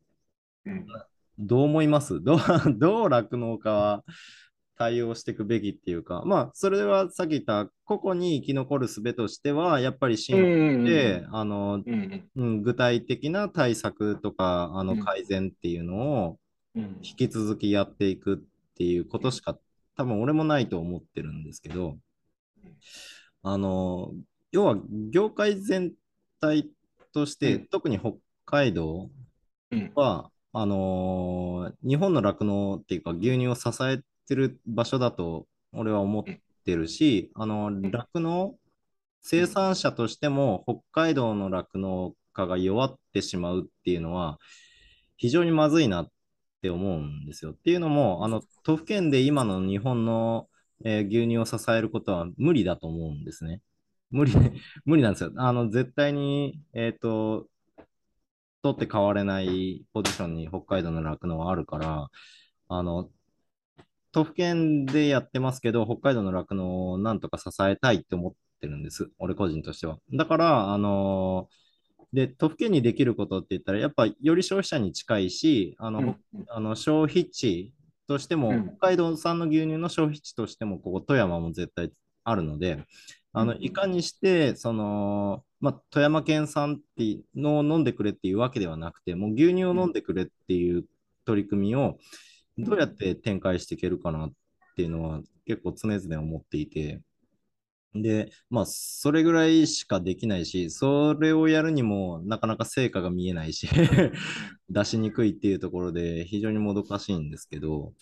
[0.64, 0.86] うん。
[1.38, 2.22] どう思います？
[2.22, 2.38] どう、
[2.78, 4.04] どう酪農家は
[4.78, 11.82] 対応していくべきっていうか、まあ、それはさっき言った個々に生き残る術としては、やっぱり進歩で、あの、
[12.36, 15.00] うん具体的な対策とか、あのうん。
[15.00, 16.38] 改善っていうのを
[16.76, 16.82] うん。
[17.02, 18.38] 引き続きやっていくっ
[18.76, 19.58] ていうことしか、
[19.96, 21.98] 多分俺もないと思ってるんですけど、
[23.42, 24.12] あの、
[24.52, 24.76] 要は
[25.10, 25.92] 業界全
[26.40, 26.70] 体
[27.12, 27.66] として、うん。
[27.66, 28.12] 特に北
[28.44, 29.10] 海道
[29.72, 29.92] うん。
[29.96, 36.24] は、あのー日本の酪農っていうか牛乳を支えてる場所だと俺は思っ
[36.64, 38.54] てるし、あの酪農
[39.22, 44.38] 生産者としても北海道の酪農家が弱ってしまうっていうのは
[45.16, 46.08] 非常にまずいなっ
[46.62, 47.52] て思うんですよ。
[47.52, 50.48] っていうのも、あの都府県で今の日本の、
[50.84, 53.60] えー牛乳を支えることは無理だと思うんですね。
[54.10, 54.32] 無理、
[54.84, 55.32] 無理なんですよ。
[55.36, 57.48] あの絶対に、えっ、と、
[58.62, 62.08] 取って変われないポジションに北海道の酪農はあるから、
[62.68, 63.10] あの、
[64.12, 69.10] 都府県でやってますけど、北海道の酪農をなんとか支えたいって思ってるんです。
[69.18, 69.98] 俺個人としては。
[70.12, 71.48] だから、あの
[72.12, 76.16] で、都府県にできることって言ったら、やっぱより消費者に近いし、あの、うん
[76.48, 77.72] あの消費地
[78.06, 81.92] としても、うん北海道産の牛乳の消費地としても、ここ富山も絶対
[82.24, 82.84] あるので、
[83.32, 90.84] あのうんいかにして、その、まあ、富山県産ってのを飲んでくれっていうわけではなくて、もう牛乳を飲んでくれっていう
[91.26, 91.98] 取り組みを
[92.58, 94.32] どうやって展開していけるかなっ
[94.76, 97.00] ていうのは結構常々思っていて、
[97.94, 103.68] で、まあ、それぐらいしかできないし、それをやるにもなかなか成果が見えないし、
[104.68, 107.94] 出しにくいっていうところで非常にもどかしいんですけど、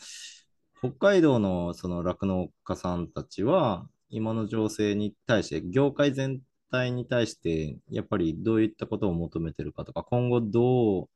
[0.80, 6.40] 北海道のその酪農家さんたちは、今の情勢に対して、業界全
[6.70, 11.09] 体に対して、やっぱりどういったことを求めてるかとか、今後どう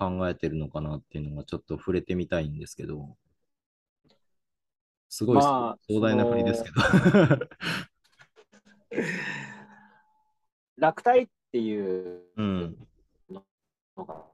[0.00, 3.18] 考えてるのかなっていうのがちょっと触れてみたいんですけど、
[5.10, 6.76] すごいまあ壮大な振りですけど。
[10.78, 11.80] 落体ってい
[12.16, 12.76] ううん。
[13.28, 13.44] の
[14.06, 14.24] が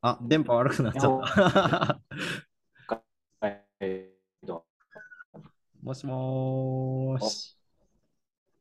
[0.00, 2.00] あ、電波悪くなっちゃった。
[5.82, 7.58] もしもーし。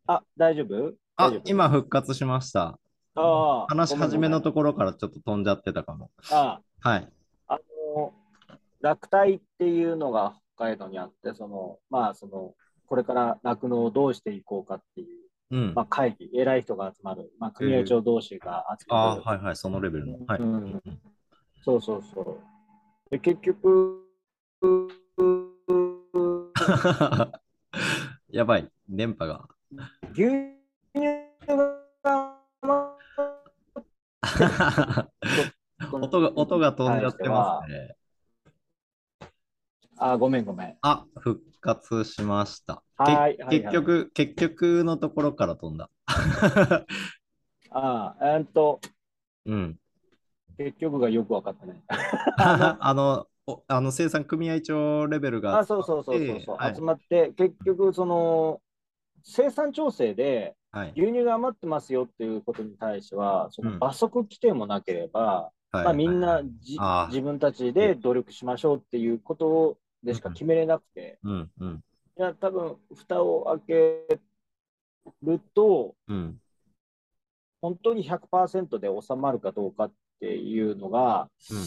[0.08, 0.95] あ、大丈夫？
[1.16, 1.41] あ大丈、夫？
[1.45, 2.81] 今復活しました。
[3.16, 6.12] あー話し始めのとごころからちょっと飛んじゃってたかも。
[6.30, 7.09] あはい。
[7.47, 7.59] あ
[7.95, 8.14] の、
[8.82, 12.53] 落体っていうのが北海道にあって、その、まあ、その、
[12.88, 15.07] これから酪農をどうしていこうかっていう、
[15.51, 15.74] うん。
[15.76, 19.22] まあ、会議、偉い人が集まる、まあ、組合長同士が集あまる。
[19.22, 20.18] はいはい、そのレベルの。
[20.26, 20.39] はい。
[20.39, 20.82] うん
[21.64, 22.39] そうそうそう。
[23.12, 24.01] で、結局、
[28.30, 29.47] やばい、電波が。
[30.14, 30.24] 牛
[30.95, 31.21] 乳
[35.92, 37.96] 音が、音が飛んじゃってますね。
[39.98, 40.78] あ、ごめんごめん。
[40.82, 42.84] あ、復活しました。
[42.98, 45.89] はいはいはい結局、結局のところから飛んだ。
[47.70, 48.82] あえーっと、
[49.46, 49.80] うん。
[50.58, 51.82] 結局がよく分かったね。
[52.38, 58.62] あの、おあの生産組合長レベルがあ、そうそうそうそうそう、はい集まって、結局、その、
[59.24, 60.94] 生産調整で、はい。
[60.96, 63.80] 牛乳が余ってますよっていうことに対しては、そのうん。
[63.80, 65.84] 罰則規定もなければ、はい。
[65.86, 71.84] まあ、みんはないじあー自分たちで努力しましょうっていうことでしか決めれなくて、うん、うん、
[72.18, 74.20] いや、多分蓋を開け
[75.24, 76.38] ると、うん。
[77.62, 81.58] 本当に100%で収まるかどうかっていうのが、うん。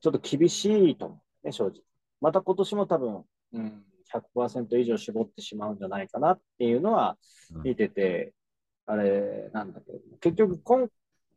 [0.00, 1.82] ちょっと厳しいと思うね、正直。
[2.20, 3.84] また今年も多分、うん、
[4.14, 7.16] 100%以上絞ってしまうんじゃないかなっていうのは
[7.54, 7.62] うん。
[7.62, 8.34] 見てて、
[8.86, 10.88] あれなんだけど、結局今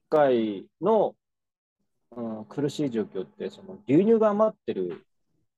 [0.09, 1.15] 回の、
[2.15, 5.05] うん、苦しい状況って、その牛乳が余ってる、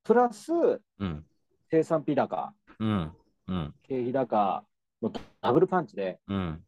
[0.04, 1.26] プラスうん、
[1.70, 3.12] 生産費高、うん、
[3.48, 4.64] うん、経費高
[5.02, 5.12] の
[5.42, 6.64] ダブルパンチで、うん、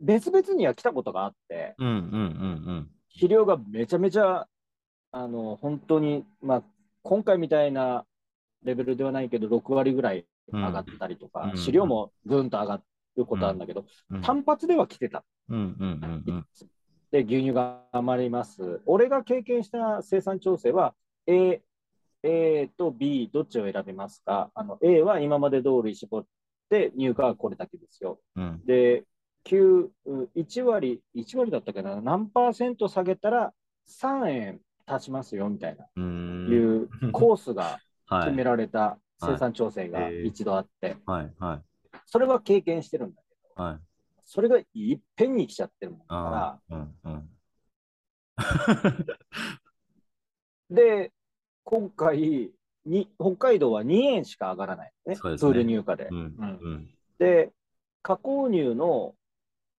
[0.00, 4.46] 別々には来たことがあって、うん、うん、うん、肥料がめちゃめちゃ、
[5.12, 6.62] あの、本当に、まあ、
[7.02, 8.04] 今回みたいな
[8.62, 10.64] レベルではないけど、6割ぐらいうん。
[10.64, 12.80] 上がったりとか、うん飼料もぐんと上が
[13.16, 15.24] ることあるんだけど、うん、単発では来てた。
[17.10, 18.80] で、牛乳が余ります。
[18.86, 20.94] 俺が経験した生産調整は、
[21.26, 21.62] A、
[22.22, 24.52] A と B、どっちを選びますか？
[24.54, 26.26] あの A は今まで通り絞っ
[26.70, 28.20] て、入荷はこれだけですよ。
[28.36, 29.02] うん、で、
[29.46, 29.88] 9、
[30.36, 33.52] 1割、1割だったかな、何パーセント下げたら
[33.88, 36.48] 3円足しますよみたいな、うん。
[36.52, 38.44] いうコースがはい決め。
[38.44, 41.62] られた生産調整がはい一度あって、はい、はい、
[42.06, 43.78] それは経験してるんだけど、はい。
[44.24, 47.30] それがいっぺんに来ちゃってるもんだかああ、うん、うん。
[49.06, 49.18] ら、
[50.70, 51.12] で、
[51.64, 52.52] 今回
[52.84, 55.20] に、北海道は2円しか上がらない、ね、ね。
[55.20, 56.08] プール入荷で。
[56.10, 56.14] う。
[56.14, 56.58] ん、うん。
[56.60, 56.88] うん、
[57.18, 57.52] で、
[58.02, 59.14] 加工乳の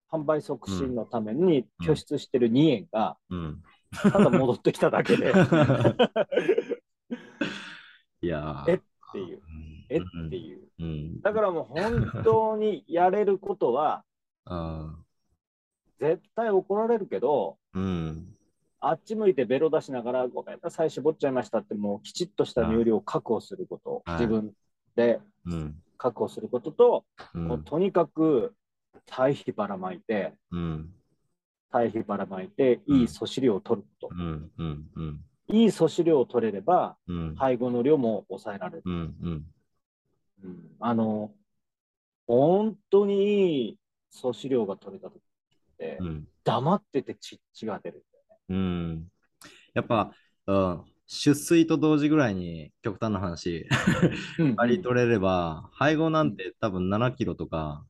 [0.09, 3.61] 販売促進のために拠出してる2円が、うん。
[3.91, 5.33] ただ戻ってきただけで、っ
[8.21, 10.67] いやえーていう、うんえっていう。
[10.79, 11.21] うん。
[11.21, 14.03] だからもう本当にやれることは、
[14.45, 14.95] あ
[15.99, 18.35] 絶対怒られるけど、ーうん。
[18.79, 24.53] あっち向いてベロ出しながら、ごめんなさい、絞っちゃいましたって、もうきちっとした入量を確保すること、はい自分
[24.95, 25.75] でうん。
[25.97, 27.39] 確保することと、う。
[27.39, 28.53] もうんとにかく
[29.05, 30.93] 堆肥ばらまいて、うん。
[31.71, 34.09] 堆肥ばらまいて、いい素子量を取るこ。
[34.09, 34.15] と。
[35.49, 37.35] いい素子量を取れれば、うん。
[37.35, 38.83] 配合の量も抑えられる。
[38.85, 38.93] うん。
[38.93, 39.45] うん。
[40.43, 41.31] うんあの、
[42.27, 43.79] 本当にいい
[44.09, 45.21] 素子量が取れた時っ
[45.77, 46.27] て、うん。
[46.43, 48.05] 黙ってて血血が出る。
[48.49, 49.07] うん。
[49.73, 50.11] やっぱ、
[50.47, 53.67] うん、出水と同時ぐらいに極端な話、
[54.57, 57.85] 割り取れれば、配合なんて多分7キロとか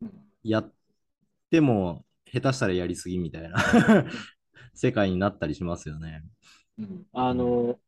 [0.00, 0.10] うん
[0.44, 0.72] やっ
[1.50, 3.56] ても下手したらやりすぎみたいな
[4.74, 6.24] 世界になったりしますよね。
[6.82, 7.78] うんあの、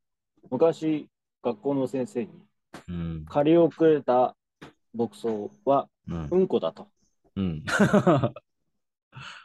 [0.50, 1.08] 昔、
[1.42, 2.32] 学校の先生に、
[2.88, 3.24] うん。
[3.26, 4.36] 借り遅れた
[4.94, 5.28] 牧草
[5.64, 6.28] はうん。
[6.30, 6.88] うんこだと。
[7.36, 7.64] うん。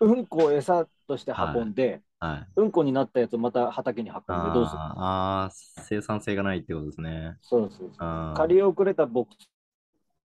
[0.01, 2.47] うんこを餌として運んで、はい。
[2.55, 4.79] うんこになったやつをまた畑に運んでどうする？
[4.79, 7.37] あーあー、生産性がないってことですね。
[7.41, 7.91] そうそう
[8.35, 9.27] 借り遅れた牧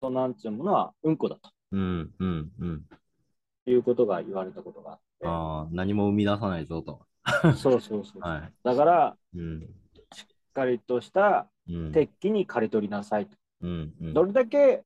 [0.01, 2.85] 草なんていうものはうんこだとうん、うん、うん。
[3.67, 5.27] いうことが言われたことがあって。
[5.27, 7.07] ああ、何も生み出さないぞと。
[7.57, 8.21] そうそうそう。
[8.21, 8.53] はい。
[8.63, 9.61] だから、うん、
[10.13, 13.37] しっかりとしたうん、適期に刈り取りなさいと。
[13.63, 14.15] うん、うん。
[14.15, 14.85] どれだけ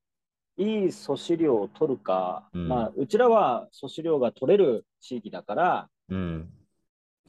[0.56, 6.50] いい素子量を取るか、うんまあ、うちらは素子量が取れる地域だから、うん、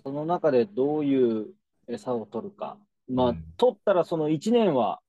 [0.02, 1.48] その中でどういう
[1.88, 2.78] 餌を取るか。
[3.10, 5.00] まあ、うん取ったらその1年は、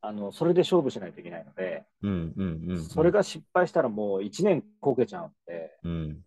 [0.00, 2.84] あの、それで勝負しないといけないので、うん、うん、うん。
[2.84, 6.20] それが失敗したらもう1年こけちゃうんで、うん、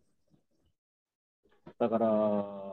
[1.78, 2.65] だから、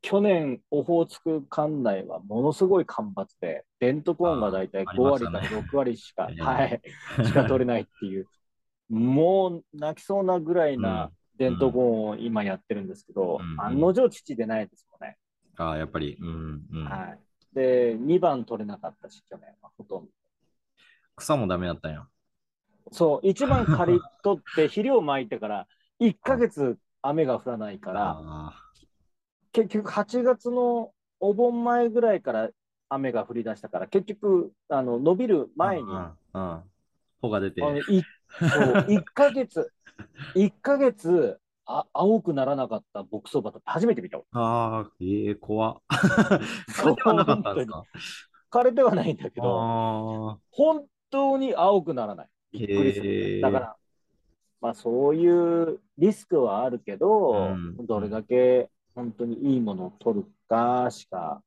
[0.00, 6.82] 去年、オホーツク管内はものすごい干ばつで、デントコーンがだいたいあー5割からありましたね6割しか、ええはい、
[7.26, 8.26] しか取れないっていう、
[8.88, 15.16] もう泣きそうなぐらいなデントコーンを今やってるんですけど、うん案の定父でないですもんね。
[15.56, 16.84] ああ、やっぱり、うん、うん。
[16.84, 17.18] はい。
[17.54, 20.10] で、2番取れなかったし、去年はほとんど。
[21.16, 22.06] 草もダメだったんや。
[22.92, 25.66] そう、1番刈り取って 肥料撒いてから、
[25.98, 28.57] 1ヶ月雨が降らないから、あ
[29.52, 32.50] 結局8月のお盆前ぐらいから
[32.88, 36.64] 雨が降り出したから、結局、あの伸びるー前に、うんあ。
[37.20, 37.60] 穂が出て。
[37.60, 39.70] のいそう 1ヶ月、
[40.34, 44.24] 1ヶ月あ、青くならなかった牧草畑初めて見たわ。
[44.32, 45.76] ああ、ええ怖っ。
[46.68, 47.84] それではなかったんですか？
[48.50, 52.28] 枯れてはないんだけど、あ本当に青くならない。
[52.52, 53.76] びっくりする、だから、
[54.60, 61.40] まあそういうリスクはあるけど、うんどれだけ本当にいいものを取るかしか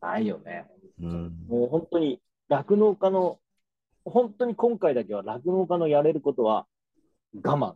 [0.00, 0.66] ないよね。
[0.68, 1.32] あ、うん。
[1.48, 3.40] もう本当に酪農家の
[4.04, 6.66] 本当に今回だけは酪農家のやれることは
[7.42, 7.72] 我慢。
[7.72, 7.74] っ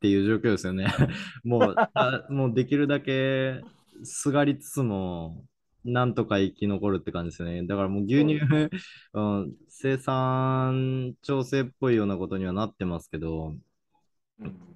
[0.00, 0.86] ていう状況ですよね。
[1.42, 3.60] もう、あもうできるだけ
[4.04, 5.44] すがりつつも、
[5.84, 7.66] なんとか生き残るって感じですよね。
[7.66, 8.38] だからもう牛乳、
[9.14, 13.56] うん、生産調整っぽいようなことにはなってますけど、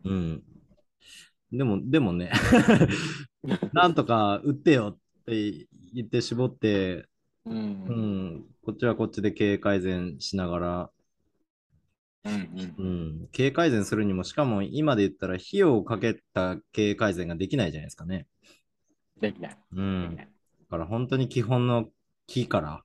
[0.05, 0.43] うん。
[1.53, 2.31] でも、でもね、
[3.73, 7.07] なんとか売ってよって言って絞って、
[7.45, 7.57] うん。
[7.57, 10.91] うん、こっちはこっちで経営改善しながら、
[12.25, 18.27] うん、経営改善するにも、しかも今で言ったら費用をかけた経営改善ができないじゃないですかね。
[19.21, 19.59] できない。
[19.73, 20.17] うん。
[20.17, 20.27] だ
[20.69, 21.89] から本当に基本の
[22.27, 22.85] 木から、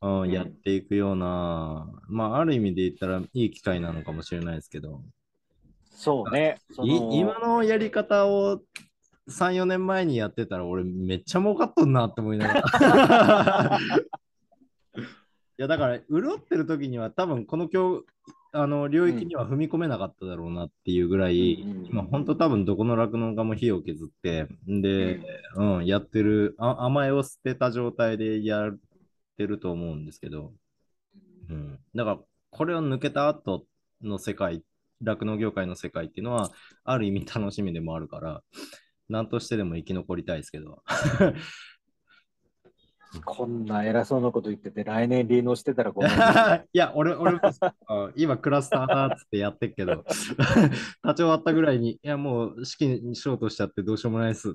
[0.00, 0.30] うん うん。
[0.30, 5.02] やっていくような、まあ、ある意味で言ったらいい機会なのかもしれないですけど、
[6.02, 6.58] そうね。
[7.12, 8.60] 今のやり方を
[9.28, 13.78] 3、4年前にやってたら、俺めっちゃ儲かっとんなって思いながら。
[14.98, 15.02] い
[15.58, 18.04] や、だから、潤ってる時には多分この今日、
[18.50, 25.20] あの領域には踏み込めなかっただろうなっていうぐらい、うん今本当多分どこの酪農家も費用を削って、で、
[25.54, 28.78] うん、やってるあ、甘えを捨てた状態でやっ
[29.36, 30.52] てると思うんですけど、
[31.48, 32.18] うん、だから、
[32.50, 33.66] これを抜けた後
[34.02, 34.64] の世界、
[35.02, 36.50] 酪農業界の世界っていうのは、
[36.84, 38.42] ある意味楽しみでもあるから、
[39.08, 40.82] 何としてでも生き残りたいですけど。
[43.26, 46.10] こんな偉そうなこと言ってて、来年離農してたらごめん。
[46.72, 47.38] いや、俺、俺
[48.16, 54.48] 今クラスターだっつってやってっけど、 立ち終わったぐらいに、いや、もう資金ショートしちゃってどうしようもないっす。
[54.48, 54.54] い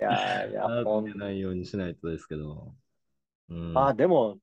[0.00, 0.66] やいや、
[1.16, 2.72] ないようにしないとですけど。
[3.50, 4.38] うん、まあでも、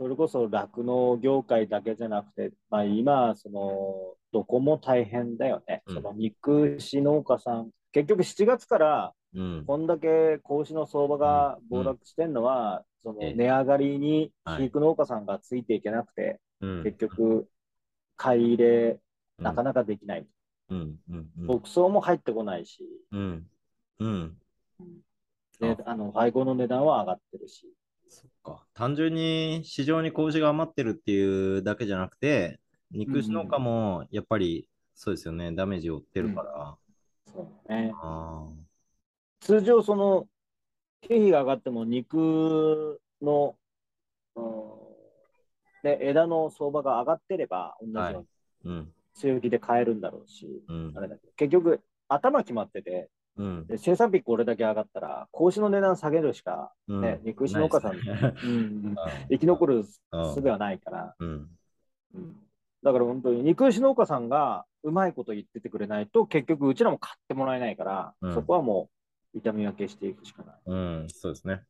[0.00, 5.82] それこそ酪農業界だけじゃなくて、まあ今、その、どこも大変だよね。
[5.88, 5.94] うん。
[5.96, 13.34] その肉牛農家さん、結局7月からうん、こんだけ子牛の相場が暴落してんのは、そのええ。
[13.34, 14.62] 値上がりにはい。
[14.62, 16.82] 飼育農家さんがついていけなくて、うん。
[16.82, 17.46] 結局、
[18.16, 18.98] 買い入れ、
[19.38, 19.44] うん。
[19.44, 20.26] なかなかできない。
[21.46, 23.46] 牧草も入ってこないし、うん、
[25.84, 27.70] あの配合の値段は上がってるし。
[28.10, 28.66] そっか。
[28.74, 36.76] 単純に市場に子牛が余ってるっていうだけじゃなくて、肉牛農家もやっぱりそうですよね、ダメージを負ってるから。
[37.32, 37.92] そうね。
[37.94, 38.48] あ
[39.40, 40.28] 通常、その、
[41.02, 43.56] 経費が上がっても肉の、
[44.36, 44.70] うん
[45.82, 48.26] ね、枝の相場が上がってれば、同じよ
[48.64, 50.92] うに強気で買えるんだろうし、うん。
[50.96, 53.66] あ、れだけど結局、頭決まってて、うん。
[53.66, 57.00] で生産費これだけ上がったら、子牛の値段下げるしか、うん。
[57.00, 58.34] ね肉牛農家さんね。
[58.42, 58.96] うん。
[59.30, 61.48] 生き残る術うんはないから、うん、
[62.14, 62.36] うん。
[62.82, 68.34] だから本当に肉牛農家さんがうまいこと言っててくれないと、結局うちらも買ってもらえないから、うん。
[68.34, 68.90] そこはも
[69.34, 70.56] う痛み分けしていくしかない。
[70.66, 71.62] うん、そうですね。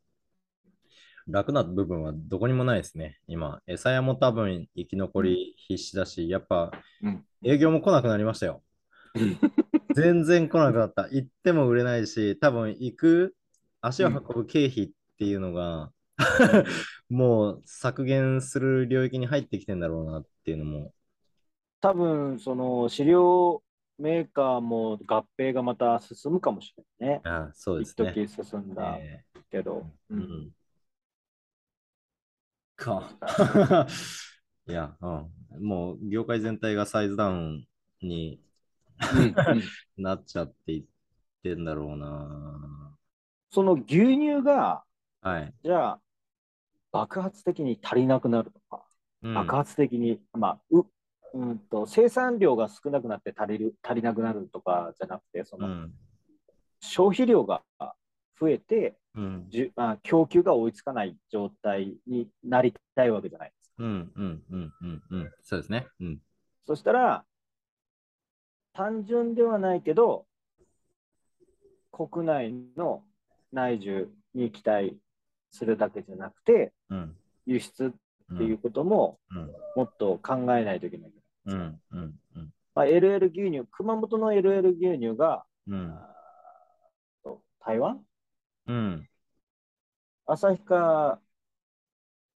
[1.27, 3.61] 楽な部分はどこにもないですね、今。
[3.67, 7.25] 餌屋も多分生き残り必死だし、やっぱうん。
[7.45, 8.63] 営業も来なくなりましたよ。
[9.95, 11.09] 全然来なくなった。
[11.11, 13.37] 行っても売れないし、多分行く、
[13.81, 15.93] 足を運ぶ経費っていうのが、
[17.09, 20.95] もう削減する領域に入ってきてんだろうなっていうのも。
[21.81, 23.63] 多分その飼料
[23.99, 27.25] メーカーも合併がまた進むかもしれないね。
[27.25, 28.13] ああそうです一ね。
[28.15, 29.87] 時進んだえけど。
[30.11, 30.53] ーうん。
[32.77, 33.11] か。
[34.69, 35.09] いや、う
[35.59, 37.67] ん、もう業界全体がサイズダウン
[38.03, 38.41] に
[39.97, 40.85] なっちゃっていっ
[41.43, 42.97] てんだろうな。
[43.51, 44.85] その牛乳が、
[45.23, 45.53] はい。
[45.65, 46.01] じゃあ、
[46.93, 48.85] 爆発的に足りなくなるとか、
[49.23, 50.85] うん爆発的に、まあ、う、
[51.35, 55.93] うんと、生産量が少なくなって足りる、足りなくなるとかじゃなくて、そうの、ん。
[56.81, 57.63] 消費量が
[58.41, 59.47] 増えて、うん。
[59.51, 63.75] じゅあ供給が追いつかない状態になりたいわけじゃないですか。
[63.79, 64.13] うん。
[64.15, 64.43] うん。
[64.51, 64.73] うん。
[64.81, 65.03] うん。
[65.11, 65.31] うん。
[65.43, 65.87] そうですね。
[66.01, 66.19] うん。
[66.67, 67.25] そしたら、
[68.73, 70.27] 単純ではないけど、
[71.93, 73.05] 国内の
[73.53, 74.97] 内需に期待
[75.51, 77.17] するだけじゃなくて、うん。
[77.47, 77.91] 輸出っ
[78.31, 79.53] うんていうこともうん。
[79.75, 81.13] もっと考えないといけない。
[81.47, 81.81] うん。
[81.91, 82.21] うん。
[82.37, 82.55] うん。
[82.75, 85.99] まあ、LL 牛乳、熊本の LL 牛乳が、うん。
[87.59, 88.01] 台湾？
[88.69, 89.09] うん。
[90.27, 91.21] 旭川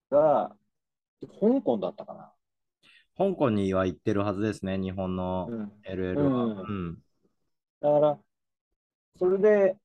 [0.10, 0.56] が
[1.22, 2.33] 香港だったかな？
[3.18, 6.32] 香港には行ってるはずですね、日本のうん、LL は。
[6.68, 7.03] うんうん。
[7.82, 8.20] だから、
[9.18, 9.78] それで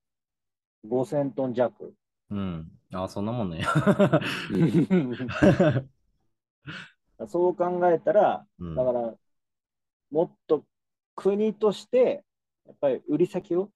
[0.88, 1.94] 5000トン弱。
[2.30, 2.70] うん。
[2.92, 3.64] あ、そんなもんね。
[7.28, 9.16] そう考えたら、うんだから、
[10.10, 10.64] もっと
[11.16, 12.24] 国として、
[12.66, 13.70] やっぱり売り先を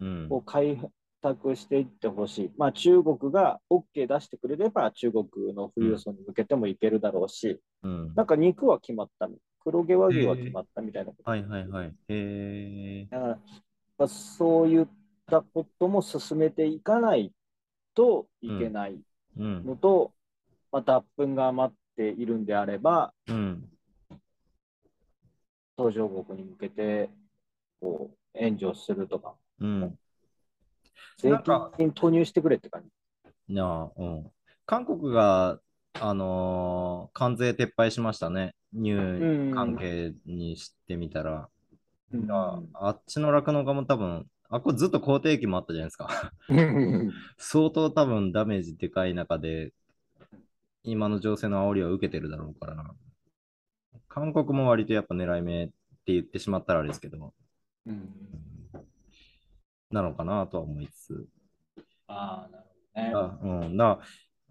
[0.00, 0.76] うんこう開
[1.24, 2.50] 択していってほしい。
[2.58, 8.12] まあ中国が OK 出してくれれば中国の富裕層に向けてもいけるだろうし、うん。
[8.14, 9.28] なんか肉は決まった。
[9.60, 11.30] 黒毛和牛は決まったみたいなこと。
[11.30, 11.86] はいはいはい。
[11.86, 13.06] へえ。
[13.10, 13.38] だから
[13.96, 14.86] まあそういっ
[15.26, 17.32] たことも進めていかない
[17.94, 19.00] といけない
[19.38, 19.64] うん。
[19.64, 20.12] のと、
[20.70, 23.64] まあ、脱粉が余っているんであれば、うん。
[25.76, 27.08] 途上国に向けて
[27.80, 29.98] こう援助するとか、うん。
[31.18, 31.30] 税
[31.76, 32.88] 金投入してくれって感じ。
[33.54, 33.64] いや、
[33.96, 34.30] うん。
[34.66, 35.60] 韓国が、
[36.00, 38.54] あのー関税撤廃しましたね。
[38.74, 38.96] 乳
[39.54, 41.48] 関係にしてみたら。
[42.12, 46.32] うんああっちの酪農家も多分、あっこずっと肯定期もあったじゃないですか。
[46.48, 49.72] う ん相当多分ダメージでかい中で、
[50.84, 52.94] 今の情勢の煽りを受けてるだろうからな。
[54.08, 55.74] 韓国も割とやっぱ狙い目って
[56.12, 57.34] 言ってしまったらあれですけど、
[57.86, 58.08] うん
[59.94, 61.28] なのかなとは思いつつ。
[62.06, 62.64] ああ、なる
[63.16, 63.34] ほどね。
[63.42, 64.00] あうん、だ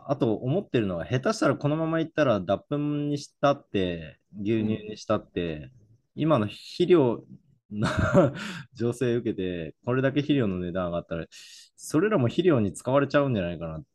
[0.05, 5.71] あと思ってるのは、下手したらこのままいったら脱粉にしたって、牛乳にしたって、
[6.15, 7.23] 今の肥料
[7.71, 7.87] の
[8.73, 11.25] 情勢を受けて、これだけ肥料の値段上がったら、
[11.77, 13.87] それらも肥料に使われちゃうんじゃないかなって。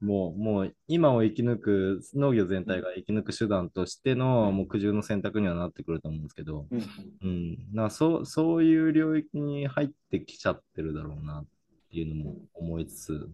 [0.00, 6.76] もう、もう今を生き抜く、農業全体が生き抜く手段としての、もう苦渋の選択にはなってくると思うんですけど、う
[7.26, 7.58] ん。
[7.74, 11.46] うん、そうそういう領域に入ってきちゃってるだろうなっ
[11.90, 13.30] ていうのも思いつつ、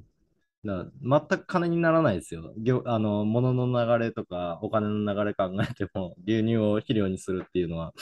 [0.65, 2.53] だ全く金にならないですよ。
[2.59, 7.95] 業あの物の流れとかお金の流れ考えても牛乳を肥料にするっていうのは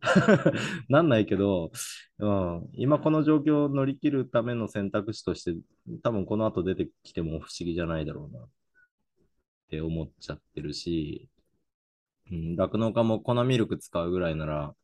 [0.88, 1.70] なんないけど、
[2.18, 5.56] うん、今この状況を乗り切るための選択肢として
[6.02, 8.40] 多分この後出てきても不思議じゃないだろうな。
[8.40, 8.48] っ
[9.68, 11.28] て思っちゃってるし、
[12.30, 14.74] うん、酪農家も粉ミルク使うぐらいなら、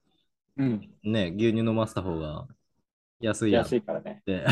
[0.56, 2.46] うん、ね、牛乳飲ませた方が
[3.20, 4.22] 安いや安いからね。
[4.26, 4.44] て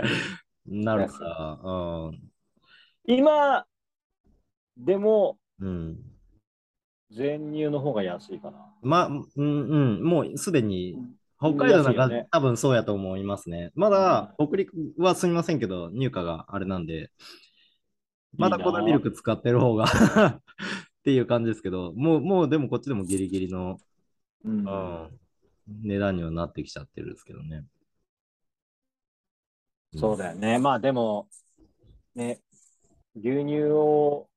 [0.66, 2.10] なるから、
[3.04, 3.66] 今、
[4.76, 5.96] でも、うん。
[7.10, 7.16] うん。
[7.16, 8.58] 全乳の方が安いかな。
[8.82, 9.44] まあ、うん、う
[9.98, 10.96] ん、もうすでに
[11.38, 13.70] 北海道なんか、ね多分そうやと思いますね。
[13.74, 17.10] まだ北陸はすみませんけど、入荷があれなんで、
[18.36, 20.42] まだ粉ミルク使ってる方が っ
[21.04, 23.78] ていう感じですけど、もう、もうでもこっちでもギリギリの、
[24.44, 25.20] うんうん、
[25.82, 27.64] 値段にはなってきちゃってるんですけどね。
[29.96, 30.58] そうだよね。
[30.58, 31.28] まあでも、
[32.14, 32.40] ね、
[33.16, 34.28] 牛乳を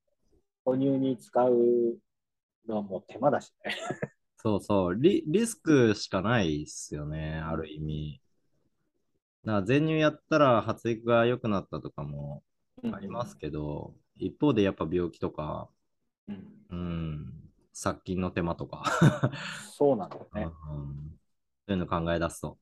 [0.63, 1.95] 哺乳に使うの
[2.68, 3.76] はもう手間だしね。
[4.38, 8.22] そうそうリ、リスクしかないっすよね、ある意味。
[9.45, 12.43] だから全乳やったら発育が良くなったとかも
[12.91, 15.70] ありますけど、一方でやっぱ病気とか、
[16.28, 18.84] うんうん、殺菌の手間とか、
[19.72, 20.43] そうなんだよね。
[20.43, 20.47] う
[20.80, 21.12] ん
[21.68, 22.57] そういうの考え出すと。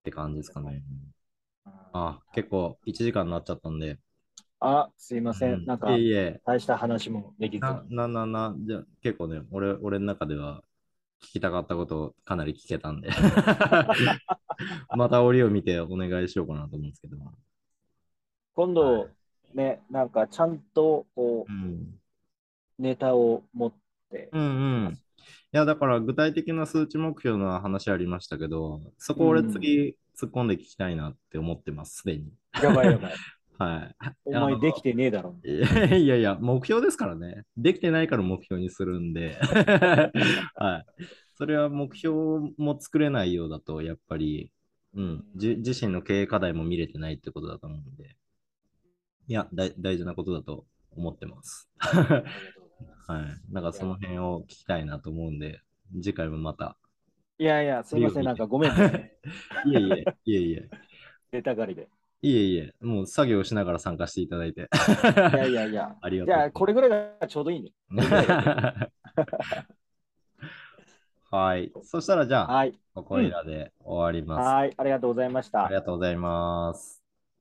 [0.00, 0.82] って感じですかね。
[1.92, 3.98] あ、結構1時間になっちゃったんで。
[4.66, 5.46] あ、すいませ。
[5.52, 6.40] うんなんかいえ、いえ。
[6.44, 10.62] 大した話もできずな、な、な、な、じゃあ結構ね、俺、俺の中では
[11.22, 13.10] 聞きたかったことをかなり聞けたんで。
[14.96, 17.16] また折を見てお願いしようかなと思うんですけど。
[18.54, 19.08] 今度、
[19.54, 22.00] ね、なんかちゃんとこうん。
[22.78, 23.72] う、ネタを持っ
[24.10, 24.92] て、うんうん。
[24.94, 24.96] い
[25.52, 32.32] や、だから具体的な数値目標の話ありましたけど、そこ俺次突っ込んで聞きたいなって思ってます、すでに。
[32.62, 33.14] やばいやばい。
[33.58, 33.96] はい。
[34.24, 35.36] お前できてねえだろ。
[35.44, 37.44] いやいやいや、目標ですからね。
[37.56, 39.38] できてないから目標にするんで。
[40.56, 41.04] はい。
[41.36, 44.50] それは目標も作れないようだと、やっぱり、
[44.94, 48.16] うん、じ自身の経営課題も見れてないってことだと思うんで。
[49.26, 51.68] いや、大大事なことだと思ってます。
[51.78, 53.52] はい。
[53.52, 55.60] なんかその辺を聞きたいなと思うんで、
[55.94, 56.76] 次回もまた。
[57.38, 59.16] いやいや、すいません、なんかごめんね。
[59.66, 60.70] いえいえ、いえいえ。
[61.32, 61.88] 出たがりで。
[62.24, 64.62] いえいえ、もう作業しながら参加していただいて。
[64.62, 64.64] い
[65.36, 65.94] やいやいや。
[66.00, 66.34] ありがとう。
[66.34, 67.72] じゃあ、これぐらいがちょうどいいね。
[71.30, 71.70] はい。
[71.82, 72.78] そしたらじゃあ、はい。
[72.94, 74.48] ここいらで終わります。
[74.48, 74.72] はい。
[74.74, 75.74] ありがとうございましたあり。
[75.74, 77.03] がとうございます。